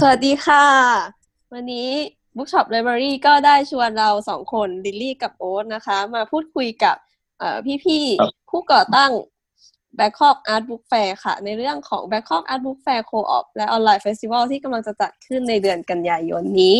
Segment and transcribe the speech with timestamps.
[0.00, 0.66] สวัสดีค่ะ
[1.52, 1.88] วันนี้
[2.36, 6.96] Bookshop Library ก็ได้ชวนเราสองคนลิลลี่กับโอ๊ตนะคะ มาพูดคุยกับ
[7.84, 9.10] พี่ๆผู้ก่อตั้ง
[9.98, 16.78] Bangkok Art Book Fair ค่ะ ในเรื่องของ Bangkok Art Book Fair Co-op และ Online Festival ที่กำลังจะจัดขึ้นในเดือนกันยายนนี้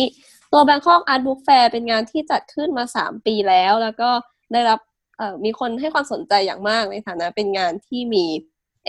[0.51, 4.09] ตัว Bangkok Art Book Fair เป็นงานที่จัดขึ้นมา 3 ปีแล้ว แล้วก็
[4.53, 4.79] ได้รับ
[5.43, 8.25] มีคนให้ความสนใจอย่างมากในฐานะเป็นงานที่มี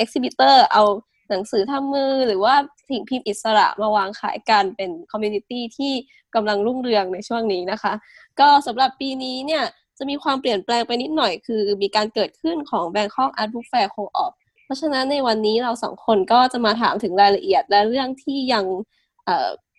[0.03, 0.85] exhibitor เอา
[1.29, 2.55] หนังสือทำมือหรือว่า
[2.89, 5.93] สิ่งพิมพ์อิสระมาวางขายกันเป็นคอมมูนิตี้ที่
[6.35, 7.93] กำลังรุ่งเรืองในช่วงนี้นะคะ
[8.41, 9.65] ก็สำหรับปีนี้เนี่ย
[9.99, 14.33] จะมีความเปลี่ยนแปลงไปนิดหน่อยคือมีการเกิดขึ้นของ Bangkok Art Book Fair Co-op
[14.65, 18.65] เพราะฉะนั้นในวันนี้เราสองคนก็จะมาถามถึงรายละเอียดและเรื่องที่ยัง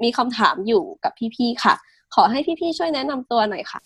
[0.03, 1.75] มีคำถามอยู่กับพี่ๆค่ะ
[2.15, 3.79] ขอให้พี่ๆช่วยแนะนำตัวหน่อยค่ะ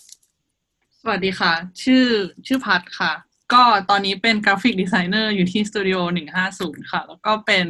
[1.02, 2.06] สวัสดีค่ะ ชื่อ
[2.46, 3.12] ชื่อพัทค่ะ
[3.54, 5.98] ก็ตอนนี้เป็น graphic designer อยู่ที่สตูดิโอ
[6.44, 7.66] 150 ค่ะ แล้วก็เป็น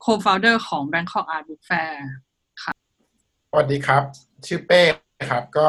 [0.00, 1.94] co-founder ของ Bangkok Art Book Fair
[2.62, 2.72] ค่ะ
[3.50, 4.02] สวัสดีครับ
[4.46, 4.82] ชื่อเป้
[5.30, 5.68] ครับ ก็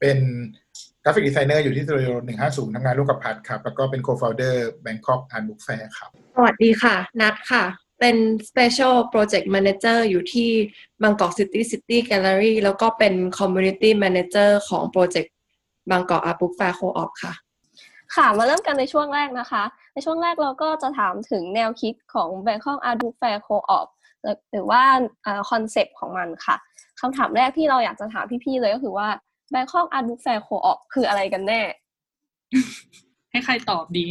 [0.00, 0.18] เป็น
[1.04, 2.10] graphic designer อยู่ที่สตูดิโอ
[2.44, 7.64] 150ทำงานร่วมกับพัทครับ แล้วก็เป็น co-founder Bangkok Art Book Fair ครับ สวัสดีค่ะ นัดค่ะ
[8.00, 8.16] เป็น
[8.48, 10.50] Special Project Manager อยู่ที่
[11.02, 15.28] Bangkok City City Gallery แล้วก็เป็น Community Manager ของ Project
[15.90, 17.34] Bangkok Art Book Fair Co-op ค่ะ
[18.16, 19.62] ค่ะ มาเริ่มกันในช่วงแรกนะคะ
[19.94, 23.86] ในช่วงแรกเราก็จะถามถึงแนวคิดของ Bangkok Art Book Fair Co-op
[24.52, 24.82] หรือว่า
[25.50, 26.56] คอนเซปต์ของมันค่ะ
[27.00, 29.08] คำถามแรกที่เราอยากจะถามพี่ๆเลยก็คือว่า
[29.54, 31.62] Bangkok Art Book Fair Co-op คืออะไรกันแน่
[33.30, 34.06] ให้ใครตอบดี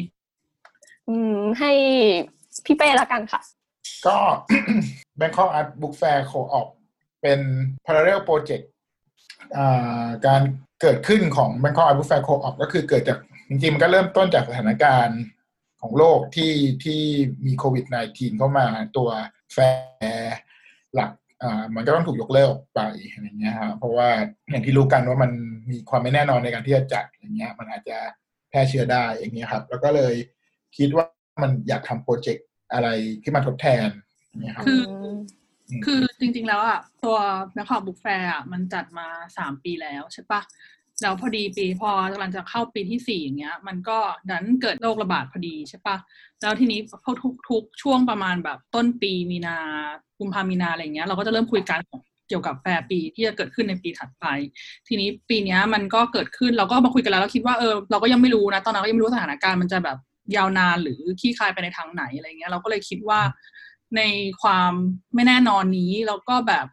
[1.10, 1.72] อืม ให้
[2.66, 3.42] พี่เป้ละกันค่ะ
[4.08, 4.18] ก็
[5.20, 6.68] Bangkok Art Book Fair Co-op
[7.22, 7.40] เป็น
[7.86, 8.66] parallel project
[10.26, 10.42] การ
[10.82, 15.22] เกิดขึ้นของ Bangkok Art Book Fair Co-op ก็คือเกิดจาก จริงๆ มันก็เริ่มต้นจากสถานการณ์
[15.82, 17.02] ของโลกที่ที่
[17.46, 19.10] มีโควิด -19 เข้ามาตัว
[19.54, 20.38] แฟร์
[20.96, 21.12] หลัก
[21.44, 24.10] อ่ามันก็ต้องถูกยกเลิกไปอะไรเงี้ยครับเพราะว่า
[24.50, 25.32] อย่างที่รู้กันว่ามัน
[25.72, 27.98] มีความไม่แน่นอนในการที่จะจัดอย่างเงี้ย มันอาจจะ
[28.50, 30.14] แพร่เชื้อได้อย่างเงี้ยครับ แล้วก็เลย
[30.78, 31.06] คิดว่า
[31.44, 32.88] มันอยากทำโปรเจกต์อะไร
[33.24, 33.88] ที่มาทดแทน
[34.42, 34.84] เนี่ยครับคือ
[35.86, 37.18] คือจริงๆแล้วอะตัว
[37.58, 39.08] Bangkok Art Book Fair อะมันจัดมา
[39.38, 40.42] สามปีแล้วใช่ปะ
[41.02, 43.98] แล้วพอดีปีพอกำลังจะเข้าปีที่สี่อย่างเงี้ย มันก็
[44.30, 45.98] ดันเกิดโรคระบาดพอดีใช่ปะ
[46.42, 49.58] แล้วทีนี้พอทุกทุกช่วงประมาณแบบต้นปีมีนา
[50.20, 51.80] กุมภามีนาอะไรเงี้ยเราก็จะเริ่มคุยกัน
[52.30, 54.26] เกี่ยวกับแฟร์ปีที่จะเกิดขึ้นในปีถัดไป
[54.88, 59.98] ทีนี้ปีนี้มันก็เกิดขึ้นเราก็มาคุยกันแล้วเราคิดว่าเออเราก็ยังไม่รู้นะ ตอนนั้นก็ยังไม่รู้สถานการณ์มันจะแบบ
[60.36, 63.20] ยาวนานหรือคลี่คลายไปในทางไหนอะไรเงี้ย เราก็เลยคิดว่า
[63.98, 64.02] ใน
[64.42, 64.72] ความ
[65.16, 66.66] ไม่แน่นอนนี้เราก็แบบ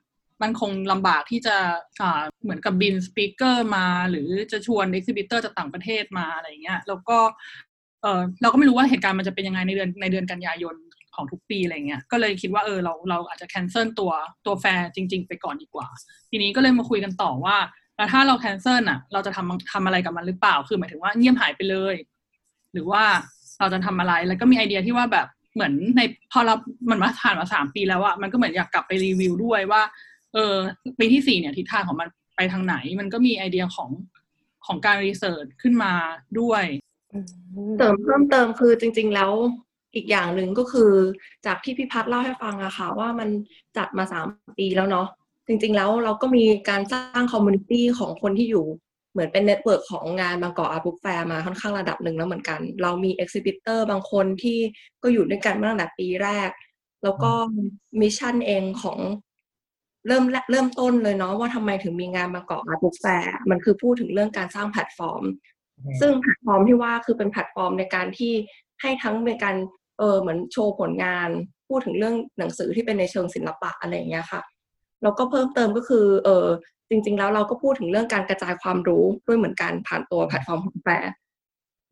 [0.42, 1.56] มันคงลำบากที่จะ
[2.42, 7.18] เหมือนกับบิน speaker มา หรือจะชวน exhibitor จากต่างประเทศมาอะไรเงี้ยแล้วก็
[8.02, 10.74] เออเราก็ไม่รู้ว่าเหตุการณ์มันจะเป็นยังไงในเดือนในเดือนกันยายน
[11.14, 14.12] ของทุกปีอะไรเงี้ย ก็เลยคิดว่าเออเราเราอาจจะ cancel ตัว
[14.46, 15.86] ตัวแฟร์จริง ๆ ไปก่อนดีกว่า
[16.30, 17.56] ทีนี้ก็เลยมาคุยกันต่อว่า
[17.96, 21.94] แล้วถ้าเรา cancel อะ เราจะทำทำอะไรกับมันหรือเปล่า คือหมายถึงว่าเงียบหายไปเลย
[22.72, 23.02] หรือว่า
[23.58, 26.00] เราจะทำอะไร แล้วก็มีไอเดียที่ว่าแบบเหมือนใน
[26.32, 26.54] พอเรา
[26.90, 29.82] มันมาผ่านมาสามปีแล้วอะมันก็เหมือนอยากกลับไปรีวิวด้วยว่า
[30.34, 30.56] เออ
[30.98, 33.90] ปีที่สี่เนี่ยทิศทางของมันไปทางไหน มันก็มีไอเดียของ
[34.66, 35.92] ของการ research ขึ้นมา
[36.40, 36.64] ด้วย
[37.78, 39.32] เติมเพิ่มเติมคือจริง ๆ แล้ว
[39.94, 40.92] อีกอย่างหนึ่งก็คือ
[41.46, 43.28] จากที่พี่พัทเล่าให้ฟังอะค่ะว่ามัน
[43.76, 44.26] จัดมาสาม
[44.58, 45.06] ปีแล้วเนาะ
[45.46, 48.66] จริง ๆ แล้วเราก็มีการสร้าง community ของคนที่อยู่
[49.12, 54.58] เหมือนเป็น network ของงาน Bangkok Art Book Fair มาค่อนข้างระดับหนึ่งแล้วเหมือนกัน เรามี exhibitor บางคนที่
[55.02, 56.50] ก็อยู่ด้วยกันมาตั้งแต่ปีแรก
[57.04, 57.32] แล้วก็
[58.00, 58.98] mission เองของ
[60.06, 65.22] เริ่มเริ่มต้นเลยเนาะว่าทำไมถึงมีงาน Bangkok Art Book Fair มันคือพูดถึงเรื่องการสร้างแพลตฟอร์ม
[66.00, 68.32] ซึ่งแพลตฟอร์มที่ว่าคือเป็นแพลตฟอร์มในการที่
[68.82, 69.56] ให้ทั้งเป็นการ
[69.98, 71.28] เออเหมือนโชว์ผลงาน
[71.68, 74.40] พูดถึงเรื่องหนังสือที่เป็นในเชิงศิลปะอะไรอย่างเงี้ยค่ะ
[75.02, 76.46] แล้วก็เพิ่มเติมก็คือเออ
[76.90, 81.10] จริง ๆ แล้วเราก็พูดถึงเรื่องการกระจายความรู้ด้วยเหมือนกันผ่านตัวแพลตฟอร์มของแฟร์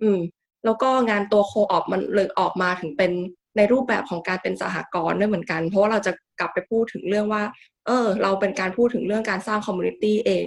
[0.03, 0.21] อืม
[0.65, 3.13] แล้วก็งานตัว co-op มันเลยออกมาถึงเป็น
[3.57, 7.43] ในรูปแบบของการเป็นสหกรณ์ด้วยเหมือนกัน เพราะว่าเราจะกลับไปพูดถึงเรื่องว่า
[7.87, 10.47] เออ เราเป็นการพูดถึงเรื่องการสร้าง community เอง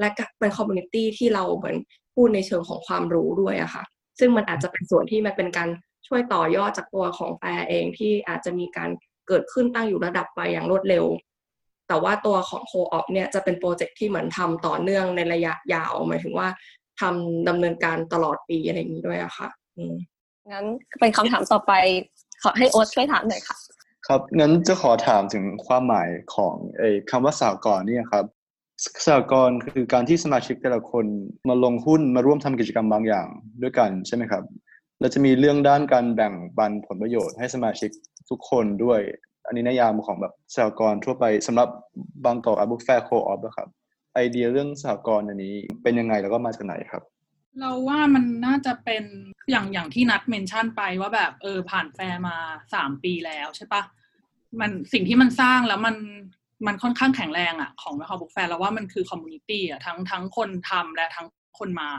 [0.00, 0.08] และ
[0.40, 1.76] เป็น community ที่เราเหมือน
[2.14, 3.84] พูดในเชิงของความรู้ด้วยอะค่ะ
[4.18, 5.68] ซึ่งมันอาจจะเป็นส่วนที่มันเป็นการ
[6.06, 8.90] ช่วยต่อยอดจากตัวของแฟร์เองที่อาจจะมีการ
[9.28, 11.04] เกิดขึ้นตั้งอยู่ระดับไปอย่างรวดเร็ว
[11.88, 16.48] แต่ว่าตัวของโคออฟเนี่ยจะเป็นโปรเจกต์ที่เหมือนทำต่อเนื่องในระยะยาวหมายถึงว่า
[17.00, 19.48] ทำดำเนินการตลอดปีอะไรอย่างนี้ด้วยอะค่ะ
[20.52, 20.66] งั้น
[21.00, 21.72] เป็นคำถามต่อไป
[22.42, 23.56] ขอให้โอ๊ตช่วยถามหน่อยค่ะ
[24.08, 28.24] ครับงั้นจะขอถามถึงความหมายของไอ้คำว่าสากลเนี่ยครับ
[29.06, 31.04] สากลคือการที่สมาชิกแต่ละคน
[31.48, 33.26] มาลงหุ้นมาร่วมทำกิจกรรมบางอย่าง
[33.62, 34.42] ด้วยกันใช่ไหมครับ
[35.00, 37.90] เราจะมีเรื่องด้านการแบ่งปันผลประโยชน์ให้สมาชิก
[38.30, 39.00] ทุกคนด้วย
[39.46, 41.68] อันนี้นิยามของแบบสหกรณ์ทั่วไปสำหรับ
[42.24, 43.68] Bangkok Art Book Fair Co-op ครับ
[44.14, 47.02] ไอเดียเรื่องสหกรณ์อันนี้เป็นยังไงแล้วก็มาจากไหนครับ
[47.58, 49.04] เราว่ามันน่าจะเป็น
[49.50, 52.36] อย่างอย่างที่นัด mention ไปว่าแบบเออผ่านแฟร์มา
[52.74, 53.82] สามปีแล้วใช่ปะ
[54.60, 55.96] มันสิ่งที่มันสร้างแล้วมัน
[56.66, 61.26] มันค่อนข้างแข็งแรงอะของ Bangkok Art Book Fair เราว่ามันคือ community อะทั้งทั้งคนทำและทั้ง
[61.58, 61.90] คนมา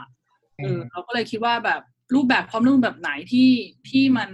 [0.58, 1.82] เออเราก็เลยคิดว่าแบบ
[2.14, 3.50] รูปแบบความร่วมแบบไหนที่
[3.90, 4.30] ที่มัน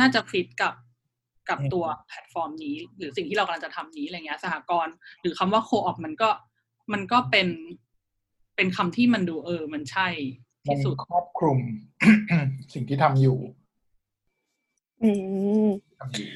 [0.00, 0.74] น่าจะฟิตกับ
[1.48, 6.30] กับตัวแพลตฟอร์มนี้ หรือสิ่งที่เรากำลังจะทำนี้อะไรเงี้ยสหกรณ์หรือคำว่า co-op มันก็
[6.92, 7.48] มันก็เป็น
[8.56, 10.08] เป็นคำที่มันดูเออ มันใช่
[10.68, 11.58] มันที่สุดครอบคลุม
[12.74, 13.38] สิ่งที่ทำอยู่
[15.02, 15.10] อื
[15.66, 15.85] มทำอยู่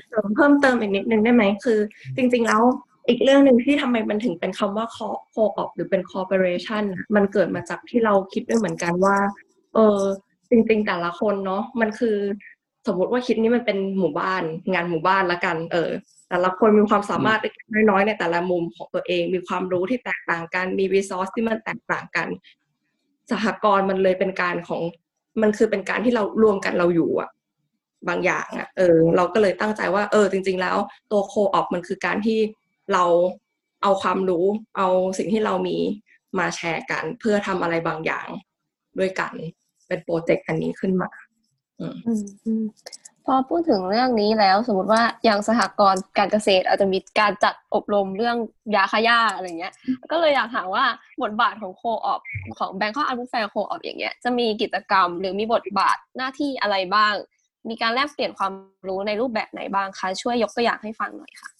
[0.08, 1.78] เสริมเพิ่มเติมอีกนิดนึงได้ไหมคือ
[2.16, 2.62] จริง ๆ แล้ว
[3.08, 9.16] อีกเรื่องหนึ่งที่ทำไมมันถึงเป็นคำว่า co- co-op หรือเป็น corporation อะมันเกิดมาจากที่เราคิดด้วยเหมือนกันว่า
[9.74, 10.00] เออ
[10.50, 12.16] จริง ๆ แต่ละคนเนาะมันคือ
[12.86, 14.42] สมมติว่าคิดนี้มันเป็นหมู่บ้าน
[14.72, 15.90] งานหมู่บ้านละกัน เออ
[16.28, 22.28] แต่ละคนมีความสามารถเล็กๆน้อยๆในแต่ละมุมของตัวเอง มีความรู้ที่แตกต่างกัน มี resource ที่มันแตกต่างกัน
[23.30, 24.82] สหกรณ์มันเลยเป็นการของ
[25.42, 27.30] มันคือเป็นการที่เรารวมกันเราอยู่อะ
[28.08, 30.76] บางอย่างอะเออเราก็เลยตั้งใจว่า เออ จริง ๆ แล้ว
[31.10, 32.38] ตัว co-op มันคือการที่
[32.92, 33.04] เรา
[33.82, 34.44] เอาความรู้
[34.76, 34.88] เอา
[35.18, 35.76] สิ่งที่เรามี
[36.38, 38.26] มาแชร์กัน เพื่อทำอะไรบางอย่าง
[38.98, 39.32] ด้วยกัน
[39.86, 41.10] เป็นโปรเจกต์อันนี้ขึ้นมา
[41.80, 41.86] อื
[42.62, 42.64] ม
[43.26, 48.36] พอพูดถึงเรื่องนี้แล้วสมมติว่าอย่างสหกรณ์การเกษตร อาจจะมีการจัดอบรมเรื่อง
[48.74, 49.72] ยาฆ่าหญ้าอะไรเงี้ย
[50.12, 50.84] ก็เลยอยากถามว่า
[51.22, 52.20] บทบาทของ co-op
[52.58, 57.14] ของ Bangkok Art Book Fair โคออปอย่างเงี้ยจะมีกิจกรรมหรือมีบทบาทหน้าที่อะไรบ้าง
[57.68, 58.52] มีการแลกเปลี่ยนความ
[58.88, 61.50] รู้ในรูปแบบไหนบ้างคะ ช่วยยกตัวอย่างให้ฟังหน่อยค่ะ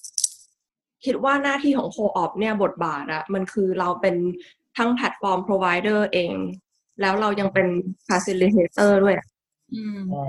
[1.05, 4.17] คิดว่าหน้าที่ของ co-op เนี่ยบทบาทอะมันคือเราเป็น
[4.77, 6.33] ทั้งแพลตฟอร์ม provider เอง
[7.01, 7.67] แล้วเรายังเป็น
[8.09, 9.27] facilitator ด้วยอะ
[9.75, 10.27] อืมใช่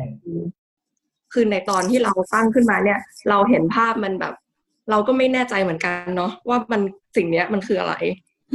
[1.33, 4.33] คือในตอนที่เราตั้งขึ้นมาเนี่ย เราเห็นภาพมันแบบ
[4.89, 6.81] เราก็ไม่แน่ใจเหมือนกันเนาะว่ามัน
[7.15, 7.95] สิ่งเนี้ยมันคืออะไร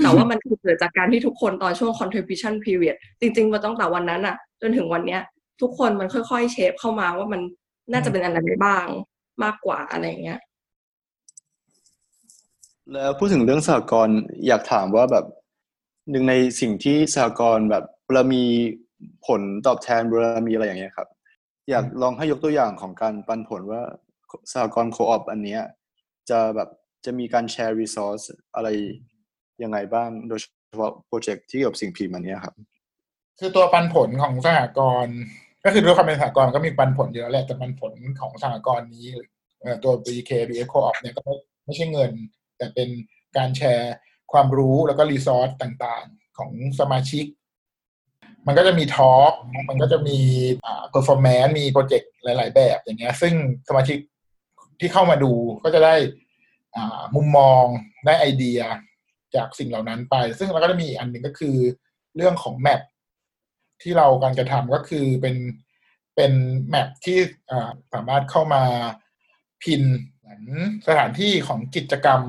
[0.03, 5.21] แต่ว่ามันคือเกิดจากการที่ทุกคนตอนช่วง contribution period จริงๆมาตั้งแต่วันนั้นอะจนถึงวันเนี้ย
[5.61, 7.41] ทุกคนมันค่อยๆเชฟเข้ามาว่ามัน
[7.93, 8.87] น่าจะเป็นอะไรได้บ้าง
[9.45, 10.41] มากกว่าอะไรอย่างเงี้ย
[12.93, 15.25] แล้วพูดถึงเรื่องสหกรณ์อยากถามว่าแบบ
[16.11, 18.45] หนึ่งในสิ่งที่สหกรณ์แบบเวลามี
[19.27, 21.09] ผลตอบแทนเวลามีอะไรอย่างเงี้ยครับ
[21.71, 23.83] อยากลองให้ยกตัวอย่างของการปันผลว่า
[24.53, 25.63] สหกรณ์โคออปอันเนี้ย
[26.31, 26.69] จะแบบ
[27.05, 28.21] จะมีการแชร์รีซอส
[28.55, 28.69] อะไร
[29.63, 30.47] ยังไงบ้างโดยเฉ
[30.81, 32.55] พาะโปรเจกต์ที่เกี่ยวกับสิ่งพิมพ์อันเนี้ยครับ
[33.39, 35.19] คือตัวปันผลของสหกรณ์
[35.67, 39.07] ก็คือด้วยความเป็นสหกรณ์ก็มีปันผลอยู่แล้วแหละแต่ปันผลของสหกรณ์นี้
[39.85, 41.23] ตัว BKKABF Co-op เนี่ยก็
[41.65, 42.13] ไม่ใช่เงิน
[42.57, 42.89] แต่เป็น
[43.37, 43.95] การแชร์
[44.33, 47.25] ความรู้แล้วก็ resource ต่างๆของสมาชิก
[48.47, 49.33] มันก็จะมี talk
[49.69, 50.19] มันก็จะมี
[50.67, 53.35] อ่า performance มีโปรเจกต์หลาย ๆ แบบอย่างเงี้ย ซึ่ง
[53.69, 53.99] สมาชิก
[54.81, 55.33] ที่เข้ามาดู
[55.65, 55.95] ก็จะได้
[57.15, 57.65] มุมมอง
[58.07, 58.61] ได้ไอเดีย
[59.35, 61.57] จากสิ่งเหล่านั้นไป ซึ่งเราก็จะมีอีกอันหนึ่งก็คือ
[62.17, 62.81] เรื่องของแมป
[63.83, 65.37] ที่เราการกระทำก็คือเป็น
[66.17, 66.33] เป็น
[66.69, 67.19] แมปที่
[67.93, 68.63] สามารถเข้ามา
[69.63, 69.83] พิน
[70.17, 70.43] เหมือน
[70.87, 72.21] สถานที่ของกิจกรรม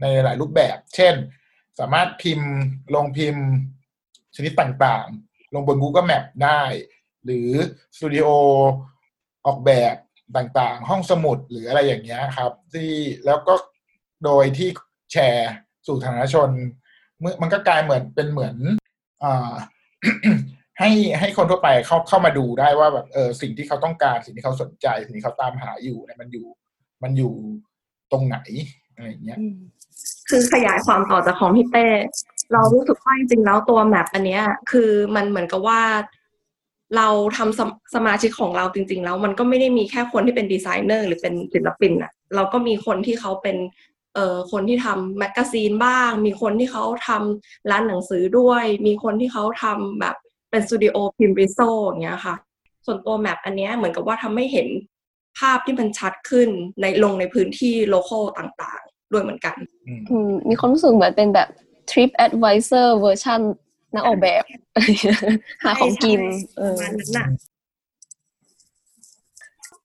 [0.00, 1.14] ในหลายรูปแบบ เช่น
[1.78, 2.50] สามารถพิมพ์
[2.94, 3.44] ลงพิมพ์
[4.36, 6.62] ชนิดต่างๆ ลงบน Google Map ได้
[7.24, 7.48] หรือ
[7.96, 8.26] สตูดิโอ
[9.46, 9.96] ออกแบบ
[10.36, 12.92] ต่างๆ ห้องสมุดหรืออะไรอย่างเงี้ยครับ ที่
[13.26, 13.54] แล้วก็
[14.24, 14.68] โดยที่
[15.12, 15.50] แชร์
[15.86, 16.50] สู่สาธารณชน
[17.42, 18.56] มันก็กลายเหมือนเป็นเหมือน
[19.24, 19.26] อ
[20.82, 26.46] ให้ให้คนทั่วไปเข้าเข้ามาดูได้ว่าแบบเออสิ่งที่เขาต้องการสิ่งที่เขาสนใจ สิ่งที่เขาตามหาอยู่เนี่ยมันอยู่
[27.02, 27.32] มันอยู่
[28.12, 28.38] ตรงไหน
[28.94, 29.38] อะไรอย่างเงี้ย
[30.28, 31.86] คือขยายความต่อจากของพี่เต้
[32.52, 35.80] เรารู้สึกว่าจริงๆแล้วตัวแมปอันเนี้ย คือมันเหมือนกับว่า
[36.96, 43.56] เราทำสมสมาชิกของเราจริง ๆ แล้วมันก็ไม่ได้มีแค่คนที่เป็นดีไซเนอร์หรือเป็นศิลปินอะเราก็มีคนที่เขาเป็น
[44.14, 50.16] เอ่อคนที่ทำแมกกาซีนบ้าง มีคนที่เขาทำร้านหนังสือด้วย มีคนที่เขาทำแบบ
[50.52, 52.34] เป็นสตูดิโอพิมพ์ riso อย่างเงี้ยค่ะ
[52.86, 54.68] ส่วนตัว map อันเนี้ยเหมือนกับว่าทำให้เห็น
[55.38, 56.48] ภาพที่มันชัดขึ้น
[56.80, 59.56] ในลงในพื้นที่ local ต่างๆ ด้วยเหมือนกัน
[59.86, 61.48] อืมอืมมีความรู้สึกเหมือนเป็นแบบ
[61.90, 63.40] Trip Advisor เวอร์ชัน
[63.94, 64.42] นักออกแบบ
[65.64, 66.20] หาของกิน
[66.58, 67.26] เออประมาณนั้นน่ะ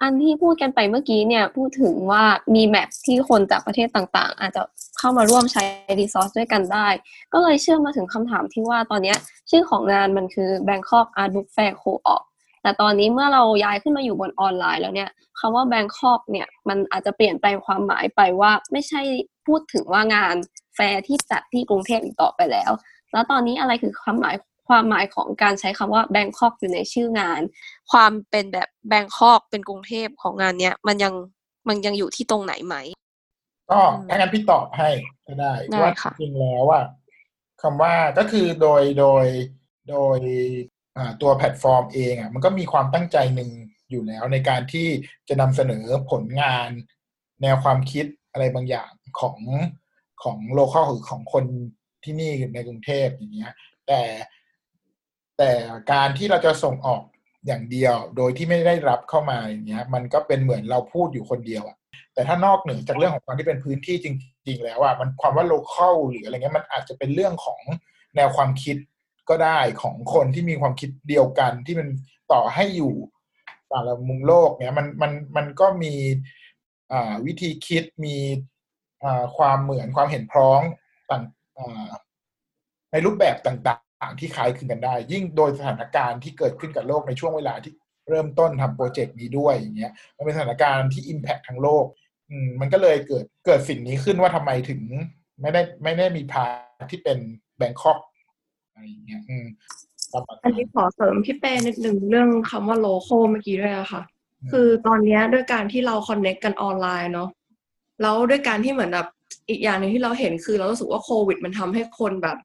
[0.01, 2.23] อันที่พูดกันไปเมื่อกี้เนี่ย พูดถึงว่า
[2.55, 4.61] มี map ที่คนจากประเทศต่างๆ อาจจะ
[4.99, 5.63] เข้ามาร่วมใช้
[5.99, 6.87] resource ด้วยกันได้
[7.33, 9.15] ก็เลยเชื่อมมาถึงคำถามที่ว่าตอนนี้
[9.49, 12.23] ชื่อของงานมันคือ Bangkok Art Book Fair Co-op
[12.61, 19.01] แต่ตอนนี้เมื่อเราย้ายขึ้นมาอยู่บนออนไลน์แล้วเนี่ยคำว่า Bangkok เนี่ยมันอาจจะเปลี่ยนแปลงความหมายไปว่าไม่ใช่
[19.47, 20.35] พูดถึงว่างาน
[20.75, 22.71] แฟร์ที่จัดที่กรุงเทพอีกต่อไปแล้ว
[23.11, 24.35] แล้วตอนนี้อะไรคือความหมาย
[24.69, 27.41] ความหมายของการใช้คำว่า Bangkok อยู่ในชื่องาน
[27.91, 31.13] ความเป็นแบบแบงคอกเป็นกรุงเทพของงานเนี้ยมันยัง
[31.67, 32.75] มันยังอยู่ที่ตรงไหนไหม
[33.71, 34.89] ก็ถ้างั้นพี่ตอบให้
[35.27, 36.81] ก็ได้ได้ว่าค่ะจริงแล้วว่า
[37.61, 39.25] คำว่าก็คือโดยโดย
[39.89, 40.19] โดย
[40.97, 43.49] อ่าตัวแพลตฟอร์มเองอะมันก็มีความตั้งใจหนึ่ง
[43.91, 44.87] อยู่แล้วในการที่
[45.29, 46.69] จะนำเสนอผลงาน
[47.41, 49.37] แนวความคิดอะไรบางอย่างของ
[50.23, 51.45] ของ local หรือของคน
[52.03, 53.53] ที่นี่ในกรุงเทพอย่างเงี้ย
[53.87, 54.01] แต่
[55.37, 55.51] แต่
[55.91, 57.03] การที่เราจะส่งออก
[57.47, 61.77] อย่างเดียว โดยที่ไม่ได้รับเข้ามาอย่างเงี้ย มันก็เป็นเหมือนเราพูดอยู่คนเดียวอะ
[62.17, 64.07] แต่ถ้านอกเหนือจากเรื่องของความที่เป็นพื้นที่จ
[64.47, 67.61] ริง ๆ แล้วอะมันความว่า local หรืออะไรเงี้ยมันอาจจะเป็นเรื่องของ
[68.15, 68.77] แนวความคิด
[69.29, 71.87] ก็ได้ของคนที่มีความคิดเดียวกันที่มัน
[72.31, 72.93] ต่อให้อยู่
[73.69, 75.93] แต่ละมุมโลกเนี้ยมันมันมันก็มี
[77.25, 78.17] วิธีคิดมี
[79.37, 80.61] ความเหมือนความเห็นพร้อง
[81.09, 81.23] ต่าง
[82.91, 87.73] ในรูปแบบต่างๆ ที่คล้ายคลึงกันได้ ยิ่งโดยสถานการณ์ที่เกิดขึ้นกับโลกในช่วงเวลาที่
[88.09, 91.85] เริ่มต้นทำโปรเจกต์นี้ด้วยอย่างเงี้ยมันเป็นสถานการณ์ที่ Impact ทั้งโลก
[92.45, 94.81] มมันก็เลยเกิดเกิดสิ่งนี้ขึ้นว่าทำไมถึง
[95.41, 97.17] ไม่ได้ไม่ได้มี part ที่เป็น
[97.57, 97.99] Bangkok
[98.73, 99.45] อะไรอย่างเงี้ยอืม
[100.13, 104.03] ประมาณอันนี้ขอเสริมพี่เป้นิดนึงเรื่องคำว่า local เมื่อกี้ด้วยอะค่ะ
[104.51, 107.29] คือตอนเนี้ยด้วยการที่เรา connect กันออนไลน์เนาะ
[108.01, 109.07] แล้วด้วยการที่เหมือนแบบ
[109.49, 112.37] อีกอย่างหนึ่งที่เราเห็นคือเรารู้สึกว่าโควิด มันทำให้คนแบบ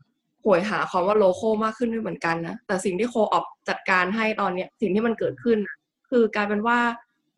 [0.45, 5.77] โหยหาคำว่า local มากขึ้นด้วยเหมือนกันนะแต่สิ่งที่ co-op จัดการให้ตอนเนี้ยสิ่งที่มันเกิดขึ้นน่ะ
[6.11, 6.79] คือกลายเป็นว่า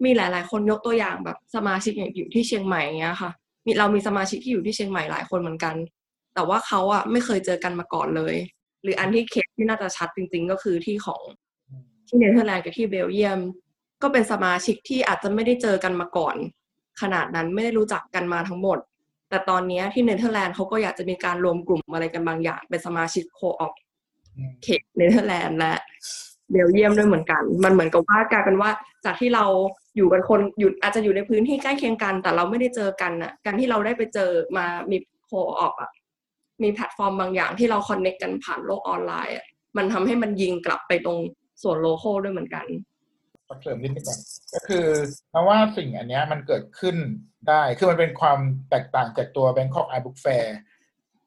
[0.05, 3.31] มีหลาย ๆ คนยกตัวอย่างแบบสมาชิกอย่างอยู่ที่เชียงใหม่เงี้ยค่ะ
[3.67, 5.75] มีเรามีสมาชิกที่อยู่ที่เชียงใหม่หลายคนเหมือนกัน
[6.35, 8.35] แต่ว่าเขาอะไม่เคยเจอกันมาก่อนเลย
[8.83, 11.23] หรืออันที่เคสที่น่าจะชัดจริง ๆ ก็คือที่ของ
[12.09, 13.41] ที่เนเธอร์แลนด์กับที่เบลเยียม
[14.03, 16.37] ก็เป็นสมาชิกที่อาจจะไม่ได้เจอกันมาก่อน
[17.01, 18.79] ขนาดนั้นไม่ได้รู้จักกันมาทั้งหมด
[19.31, 23.73] แต่ตอนเนี้ยที่เนเธอร์แลนด์เขาก็อยากจะมีการรวมกลุ่มอะไรกันบางอย่าง เป็นสมาชิก co-op
[24.37, 25.75] อืมเขตเนเธอร์แลนด์และ
[26.51, 28.71] เบลเยียมด้วยเหมือนกัน มันเหมือนกับว่ากลายเป็นว่า
[29.05, 29.45] จากที่เรา
[29.97, 35.91] อยู่กันคนอยู่อาจจะอยู่ในพื้นที่ใกล้เคียงกัน แต่เราไม่ได้เจอกันน่ะการที่เราได้ไปเจอมามี co-op อะ
[36.63, 39.47] มีแพลตฟอร์มบางอย่างที่เรา connect กันผ่านโลกออนไลน์อะ
[39.77, 41.19] มันทำให้มันยิงกลับไปตรง
[41.63, 42.67] ส่วน local ด้วยเหมือนกัน
[43.63, 44.19] เสริมนิดนึงก่อน
[44.55, 44.87] ก็คือ
[45.31, 46.97] เพราะว่าสิ่งอันนี้มันเกิดขึ้น
[47.49, 48.39] ได้ คือมันเป็นความ
[48.71, 50.47] แตกต่างจากตัว Bangkok Art Book Fair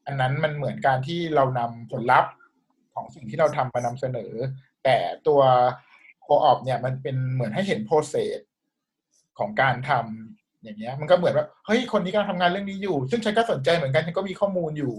[0.05, 2.31] อันนั้นมันเหมือนการที่เรานำผลลัพธ์
[2.93, 4.31] ของสิ่งที่เราทำมานำเสนอ
[4.83, 4.97] แต่
[5.27, 5.41] ตัว
[6.21, 8.39] co-op เนี่ยมันเป็นเหมือนให้เห็น process
[9.39, 14.93] ของการทำอย่างเงี้ย มันก็เหมือนว่าเฮ้ยคนนี้กำลังทำงานเรื่องนี้อยู่ ซึ่งฉันก็สนใจเหมือนกันฉันก็มีข้อมูลอยู่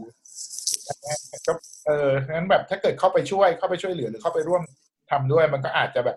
[1.46, 1.52] ก็
[1.86, 4.62] เอองั้นแบบถ้าเกิดเข้าไปช่วยเข้าไปช่วยเหลือหรือเข้าไปร่วม
[5.10, 6.16] ทำด้วย มันก็อาจจะแบบ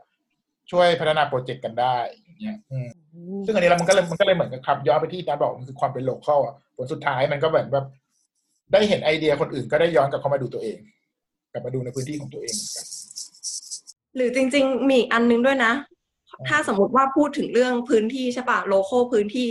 [0.71, 2.89] ช่วยพัฒนาโปรเจกต์กันได้อย่างเงี้ยอืม
[3.45, 7.85] ซึ่งอันนี้แล้วมันก็เลยมันก็เลยเหมือนกับครับย้อนไปที่นัดบอกมันคือความเป็น local อะผลสุดท้ายมันก็แบบแบบ
[8.73, 10.77] ได้เห็นไอเดียคนอื่นก็ได้ย้อนกลับเข้ามาดูตัวเอง
[11.51, 12.85] กลับมาดูในพื้นที่ของตัวเองเหมือนกัน
[14.15, 15.71] หรือจริง ๆ มีอีกอันนึงด้วยนะ
[16.49, 19.49] ถ้าสมมติว่าพูดถึงเรื่องพื้นที่ใช่ปะ local พื้นที่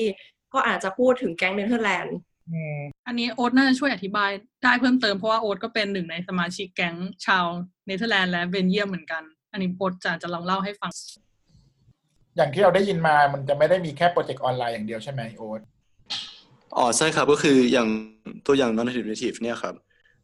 [0.54, 2.16] ก็อาจจะพูดถึงแก๊งเนเธอร์แลนด์
[2.52, 4.30] อืมอันนี้โอ๊ตน่าจะช่วยอธิบาย
[4.64, 6.94] ได้เพิ่มเติมเพราะว่าโอ๊ตก็เป็นหนึ่งในสมาชิกแก๊ง
[7.26, 7.44] ชาว
[7.87, 10.90] เนเธอร์แลนด์และเบลเยียมเหมือนกัน อันนี้โอ๊ตจะจะลองเล่าให้ฟัง
[12.37, 15.61] อย่างที่เราได้ยินมามันจะไม่ได้มีแค่โปรเจกต์ออนไลน์อย่างเดียวใช่ไหมโอ๊ต
[16.76, 17.88] อ๋อใช่ครับก็คืออย่าง
[18.47, 19.75] ตัวอย่าง non-native native เนี่ยครับ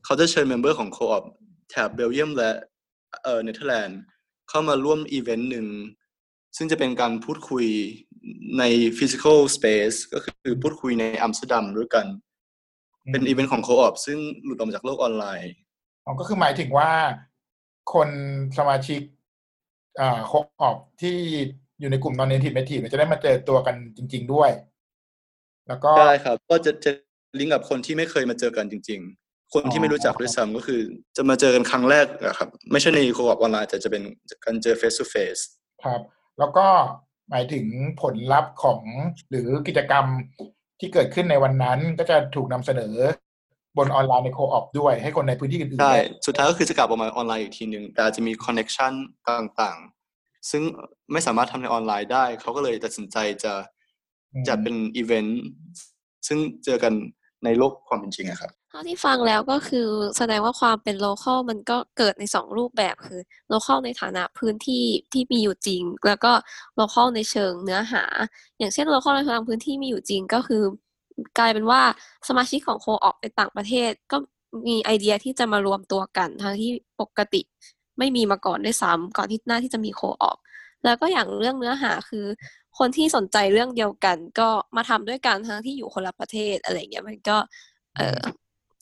[0.05, 1.25] เขาจะเชิญ member ของ co-op
[1.71, 2.51] แถบเบลเยียมและ
[3.23, 4.01] เอ่อเนเธอร์แลนด์
[4.49, 5.67] เข้ามาร่วมอีเวนต์หนึ่ง
[6.57, 7.67] ซึ่งจะเป็นการพูดคุย
[8.59, 8.65] ใน
[8.99, 12.07] physical space ก็คือพูดคุยในอัมสเตอร์ดัมด้วยกัน
[13.13, 15.53] เป็นอีเวนต์ของ co-op ซึ่งหลุดออกมาจากโลกออนไลน์
[16.05, 16.91] อ๋อก็คือหมายถึงว่า
[17.95, 18.09] คน
[18.59, 19.01] สมาชิก
[20.01, 21.17] อ่า co-op ที่
[21.81, 24.51] อยู่ในกลุ่ม non native native เนี่ยจะได้มาเจอตัวกันจริง ๆด้วย
[25.69, 26.91] แล้วก็ได้ครับ ก็จะจะ
[27.39, 30.81] ลิงก์กับคนที่ไม่เคยมาเจอกันจริง ๆ คนที่ไม่รู้จักด้วยซ้ำก็คือ
[31.17, 34.03] จะมาเจอกันครั้งแรกอะครับ ไม่ใช่ใน co-op ออนไลน์แต่จะเป็น
[34.45, 35.43] การเจอ face to face
[35.85, 36.01] ครับ
[36.39, 36.67] แล้วก็
[37.31, 37.67] หมายถึง
[38.03, 38.81] ผลลัพธ์ของ
[39.31, 40.05] หรือกิจกรรม
[40.81, 42.95] ที่เกิดขึ้นในวันนั้นก็จะถูกนำเสนอ
[43.79, 48.93] บนออนไลน์ใน co-op ด้วยให้คนในพื้นที่อื่นๆใช่ได้สุดท้ายก็คือจะกลับออกมาออนไลน์อีกทีหนึ่งแต่อาจจะมี connection
[49.29, 50.63] ต่างๆ ซึ่ง
[51.13, 53.53] ไม่สามารถทำในออนไลน์ได้ เขาก็เลยตัดสินใจจะ
[54.33, 55.43] อืมจัดเป็นอีเวนต์
[56.27, 56.93] ซึ่งเจอกัน
[57.45, 63.21] ในโลกความเป็นจริงอะครับเท่าที่ฟังแล้วก็คือแสดงว่าความเป็น local มันก็เกิดในสองรูปแบบคือ
[63.53, 66.33] local ในฐานะพื้นที่ที่มีอยู่จริง แล้วก็
[66.81, 68.05] local ในเชิงเนื้อหา
[68.59, 70.63] อย่างเช่น local ในทางพื้นที่มีอยู่จริงก็คือ
[71.39, 71.83] กลายเป็นว่า
[72.29, 74.17] สมาชิกของโคออกในต่างประเทศ ก็
[74.69, 77.43] มีไอเดียที่จะมารวมตัวกันทั้งที่ปกติ
[77.99, 80.39] ไม่มีมาก่อนด้วยซ้ำก่อนที่หน้าที่จะมี co-op
[80.85, 82.27] แล้วก็อย่างเรื่องเนื้อหาคือ
[82.79, 87.37] คนที่สนใจเรื่องเดียวกัน ก็มาทำด้วยกันทั้งที่อยู่คนละประเทศอะไรเงี้ยมันก็
[87.97, 88.21] เออ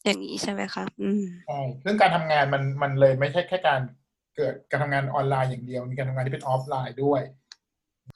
[0.04, 3.80] อย่างนี้ใช่ไหมคะอืมใช่ซึ่งการทำงานมันมันเลยไม่ใช่แค่การ
[4.36, 7.22] เกิดการทำงานออนไลน์อย่างเดียว มีการทำงานที่เป็นออฟไลน์ด้วย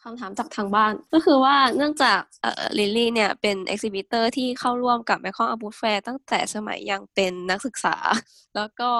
[0.03, 7.97] คำถามจากทางบ้านก็คือว่าเนื่องจากเอ่อลิลลี่เนี่ยเป็น exhibitor ที่เข้าร่วมกับ Bangkok Art Book Fair ตั้งแต่สมัยยังเป็นนักศึกษา
[8.57, 8.91] แล้วก็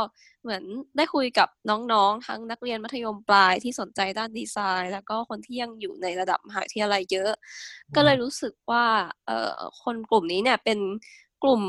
[0.43, 0.63] เหมือน
[0.97, 7.33] ได้คุยกับน้องๆ ทั้งนักเรียนมัธยมปลายที่สนใจด้านดีไซน์ แล้วก็คนที่ยังอยู่ในระดับมหาวิทยาลัยเยอะ
[7.97, 8.85] ก็เลยรู้สึกว่า
[9.27, 10.79] เอ่อคนกลุ่มนี้เนี่ยเป็น
[11.43, 11.63] กลุ่ม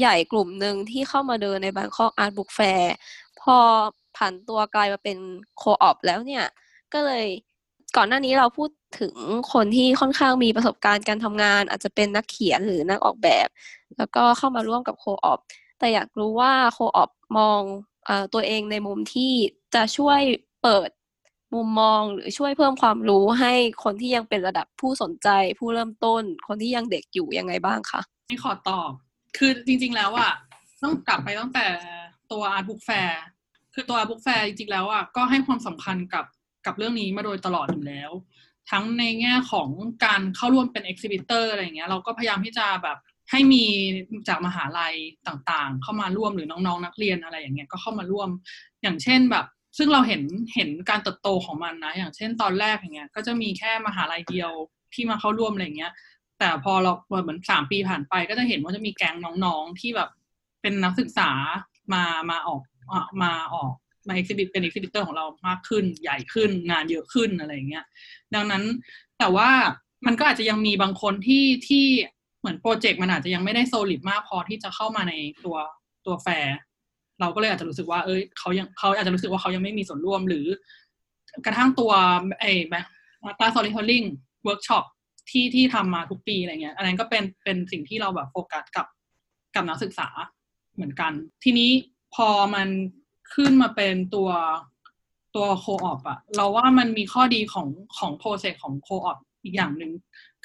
[0.00, 2.84] ใหญ่กลุ่มหนึ่งที่เข้ามาเดินใน Bangkok Art Book Fair
[3.40, 3.58] พอ
[4.16, 5.18] ผันตัวกลายมาเป็น
[5.58, 6.44] โคออปแล้วเนี่ย
[6.92, 7.26] ก็เลย
[7.96, 9.14] ก่อนหน้านี้เราพูดถึง
[9.52, 13.48] คนที่ค่อนข้างมีประสบการณ์การทำงาน อาจจะเป็นนักเขียนหรือนักออกแบบ
[13.96, 15.40] แล้วก็เข้ามาร่วมกับ co-op
[15.78, 19.32] แต่อยากรู้ว่า co-op มองตัวเองในมุมที่
[19.74, 20.20] จะช่วย
[20.62, 20.90] เปิด
[21.54, 23.52] มุมมองหรือช่วยเพิ่มความรู้ให้
[23.84, 28.90] คนที่ยังเป็นระดับผู้สนใจ ผู้เริ่มต้น คนที่ยังเด็กอยู่ยังไงบ้างคะไม่ขอตอบ
[29.36, 30.32] คือจริง ๆ แล้วอะ
[30.82, 31.66] ต้องกลับไปตั้งแต่
[32.32, 33.12] ตัว Art Book Fair
[33.74, 36.24] คือตัว Art Book Fair จริง ๆ แล้วอะก็ให้ความสำคัญกับ
[36.66, 38.10] กับเรื่องนี้มาโดยตลอดอยู่แล้ว
[38.70, 39.68] ทั้งในแง่ของ
[40.04, 42.98] การเข้าร่วมเป็น exhibitor อะไรอย่างเงี้ยเราก็พยายามที่จะแบบ
[43.30, 43.64] ให้มี
[44.28, 44.94] จากมหาลัย
[45.28, 48.28] ต่างๆ เข้ามาร่วมหรือน้องๆนนักเรียนอะไรอย่างเงี้ยก็เข้ามาร่วม
[48.82, 49.46] อย่างเช่นแบบ
[49.78, 50.22] ซึ่งเราเห็น
[50.54, 54.50] เห็นการเติบโตของมันนะ อย่างเช่นตอนแรกอย่างเงี้ยก็จะมีแค่มหาลัยเดียว
[54.94, 55.92] ที่มาเข้าร่วมอะไรเงี้ย
[56.38, 60.10] แต่พอเราเหมือนสามปีผ่านไปก็จะเห็นว่าจะมีแก๊งน้องๆที่แบบ
[60.62, 61.30] เป็นนักศึกษา
[61.92, 62.60] มามาออก
[63.22, 63.72] มาออก
[64.08, 67.84] มาเอ็กซิบิทเป็นเอ็กซิบิเตอร์ของเรามากขึ้นใหญ่ขึ้นงานเยอะขึ้นอะไรอย่างเงี้ย
[68.34, 68.62] ดังนั้น
[69.18, 69.50] แต่ว่า
[70.06, 71.86] มันก็อาจจะยังมีบางคนที่ที่
[72.40, 75.14] เหมือนโปรเจกต์มันอาจจะยังไม่ได้ solid มากพอที่จะเข้ามาใน
[75.44, 75.56] ตัว
[76.06, 76.56] ตัวแฟร์
[77.20, 80.46] เราก็เลยอาจจะรู้สึกว่า เอ้ยเขายังเขาอาจจะรู้สึกว่าเขายังไม่มีส่วนร่วมหรือ
[81.44, 81.92] กระทั่งตัว
[82.40, 82.84] ไอ้แบบ
[83.38, 84.02] ตา storytelling
[84.44, 84.84] เวิร์กช็อป
[85.30, 88.86] ที่ที่ทำมาทุกปีอะไรเงี้ย อันนั้นก็เป็นเป็นสิ่งที่เราแบบโฟกัสกับ
[89.54, 90.08] กับนักศึกษา
[90.74, 91.12] เหมือนกัน
[91.44, 91.70] ทีนี้
[92.14, 92.68] พอมัน
[93.34, 94.30] ขึ้นมาเป็นตัว
[95.36, 97.68] ตัว co-op อะเราว่ามันมีข้อดีของ
[97.98, 99.92] ของ process ของ co-op อีกอย่างหนึ่ง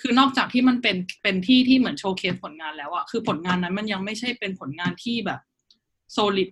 [0.02, 5.40] คือนอกจากที่มันเป็นเป็นที่ที่เหมือน showcase ผลงานแล้วอะคือผลงานนั้นมันยังไม่ใช่เป็นผลงานที่แบบ
[6.12, 6.50] solid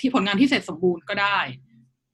[0.00, 1.38] ที่ผลงานที่เสร็จสมบูรณ์ก็ได้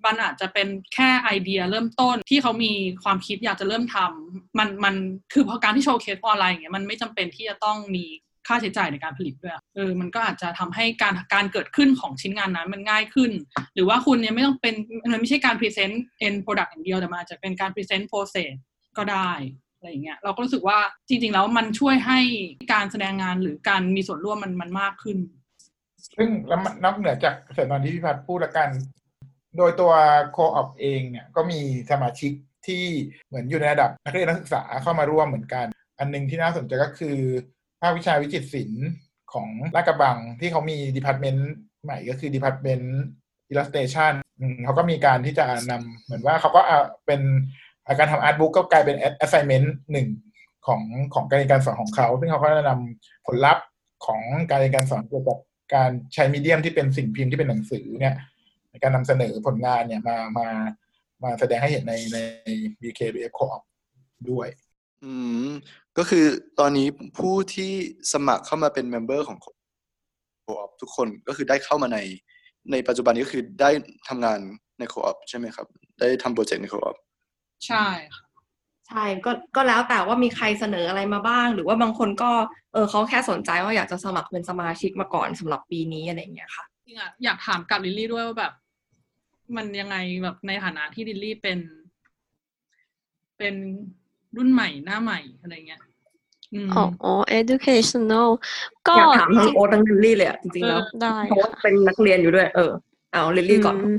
[0.05, 2.73] มันอาจจะเป็นแค่ไอเดียเริ่มต้นที่เขามี
[3.05, 4.95] ความคิดอยากจะเริ่มทำมันมัน
[5.33, 8.05] คือพอการที่ showcase ออนไลน์อย่างเงี้ยมันไม่จำเป็นที่จะต้องมี
[8.47, 13.31] ค่าใช้จ่ายในการผลิตด้วยเออมันก็อาจจะทำให้การการเกิดขึ้นของชิ้นงานนั้นมันง่ายขึ้น
[13.75, 14.75] หรือว่าคุณเนี่ยไม่ต้องเป็น
[15.13, 18.53] มันไม่ใช่การ present end product อย่างเดียวแต่มันอาจจะเป็นการพรีเซนต์ process
[18.97, 19.31] ก็ได้
[19.77, 22.21] อะไรอย่างเงี้ยเราก็รู้สึกว่าจริง ๆ แล้วมันช่วยให้
[22.73, 25.19] การแสดงงานหรือการมีส่วนร่วมมันมันมากขึ้น
[26.17, 28.69] ซึ่งแล้วนอกเหนือจากเสร็จตอนที่พี่พัฒพูดละกัน
[29.57, 29.93] โดยตัว
[30.33, 32.33] co-op เองเนี่ยก็มีสมาชิก
[32.67, 32.85] ที่
[33.29, 35.67] เหมือนอยู่ในระดับนักเรียนนักศึกษาเข้ามาร่วมเหมือนกัน
[35.99, 37.17] อันนึงที่น่าสนใจก็คือ
[37.81, 38.87] ภาควิชาวิจิตรศิลป์
[39.33, 41.51] ของลาดกระบังที่เขามี department
[41.85, 44.12] ใหม่ก็คือ department illustration
[44.65, 46.61] เขาก็มีการที่จะนำเหมือนว่าเขาก็
[47.07, 47.21] เป็น
[47.99, 50.09] การทำ art book ก็กลายเป็น assignment หนึ่ง
[50.67, 50.83] ของ
[51.15, 53.65] ของการเรียนการสอนของเขา ซึ่งเขาก็จะนำผลลัพธ์
[54.07, 55.39] ของการเรียนการสอนเกี่ยวกับ
[55.75, 58.15] การใช้ medium ที่เป็นสิ่งพิมพ์ที่เป็นหนังสือเนี่ย
[58.83, 60.49] การนำเสนอผลงานเนี่ยมามา
[61.23, 62.19] มาแสดงให้เห็นในใน
[62.81, 63.62] BKKABF Co-op
[64.31, 64.49] ด้วย
[65.05, 65.12] อื
[65.47, 65.51] ม
[65.99, 66.25] ก็คือ
[66.59, 66.88] ตอนนี้
[67.19, 67.73] ผู้ที่
[68.12, 69.38] สมัครเข้ามาเป็น member ของ
[70.45, 71.99] Co-op ทุกคนก็คือได้เข้ามาใน
[72.73, 73.71] ในปัจจุบันนี้ก็คือได้
[74.09, 74.38] ทำงาน
[74.79, 75.67] ใน Co-op ใช่ไหมครับ
[76.01, 76.97] ได้ทำโปรเจกต์ใน Co-op
[77.67, 78.29] ใช่ค่ะ
[78.88, 82.31] ใช่ก็ก็แล้วแต่ว่ามีใครเสนออะไรมาบ้าง หรือว่าบางคนก็
[82.73, 88.53] เออเขาแค่สนใจว่าอยากจะสมัครเป็นสมาชิกมาก่อนสำหรับปีนี้อะไรอย่างเงี้ยค่ะจริงอะอยากถามกับลิลลี่ด้วยว่าแบบ
[89.57, 91.59] มันยังไงแบบในฐานะที่ลิลลี่เป็น
[93.39, 93.55] เป็น
[94.37, 95.81] รุ่นใหม่หน้าใหม่อะไรเงี้ย
[96.55, 98.29] อืมอ๋ออ๋อ educational
[98.89, 102.73] ก็อยากถามทั้งโอ๊ตทั้งลิลลี่เลยอะจริงๆแล้วได้เพราะว่าเป็นนักเรียนอยู่ด้วย เออ
[103.13, 103.99] เอาลิลลี่ก่อนม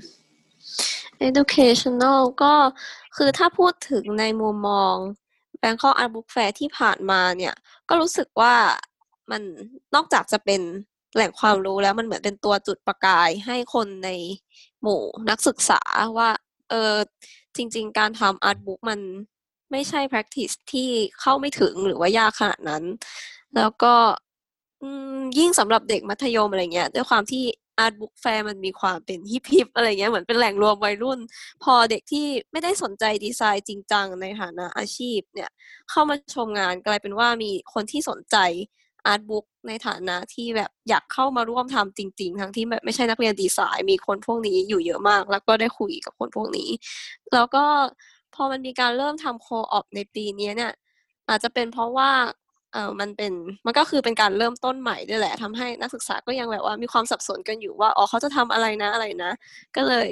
[1.27, 2.53] educational ก็
[3.17, 4.95] คือถ้าพูดถึงในมุมมอง
[5.61, 7.53] Bangkok Art Book Fair ที่ผ่านมาเนี่ย
[7.89, 8.55] ก็รู้สึกว่า
[9.31, 9.41] มัน
[9.95, 10.61] นอกจากจะเป็น
[11.15, 14.09] แหล่งความรู้แล้วมันเหมือนเป็นตัวจุดประกายให้คนใน
[14.81, 15.81] หมู่นักศึกษา
[16.17, 16.29] ว่า
[16.69, 16.95] เออ
[17.55, 18.99] จริง ๆ การทำ art book มัน
[19.71, 20.89] ไม่ใช่ practice ที่
[21.19, 22.83] เข้าไม่ถึงหรือว่ายากขนาดนั้น
[23.55, 23.93] แล้วก็
[25.39, 27.43] ยิ่งสำหรับเด็กมัธยมอะไรเงี้ยด้วยความที่
[27.83, 31.19] Art Book Fair มันมีความเป็นฮิปฮิปอะไรเงี้ยเหมือนเป็นแหล่งรวมวัยรุ่น
[31.63, 35.49] พอเด็กที่ไม่ได้สนใจดีไซน์จริงจังในฐานะอาชีพเนี่ย
[35.89, 38.37] เข้ามาชมงานกลายเป็นว่ามีคนที่สนใจ
[39.05, 46.69] อาร์ตบุ๊กในฐานะที่แบบอยากเข้ามาร่วมทำจริง ๆ ทั้งที่แบบไม่ใช่นักเรียนดีไซน์มีคนพวกนี้อยู่เยอะมาก แล้วก็ได้คุยกับคนพวกนี้
[47.33, 47.65] แล้วก็
[48.35, 50.71] พอมันมีการเริ่มทำ co-op ในปีนี้เนี่ย
[51.29, 52.11] อาจจะเป็นเพราะว่า
[52.73, 53.33] เออมันเป็น
[53.65, 59.31] มันก็คือเป็นการเริ่มต้นใหม่ด้วยแหละทำให้นักศึกษาก็ยังแบบว่ามีความสับสนกันอยู่ว่าอ๋อเขาจะทำอะไรนะอะไรนะ
[59.75, 60.09] ก็เลย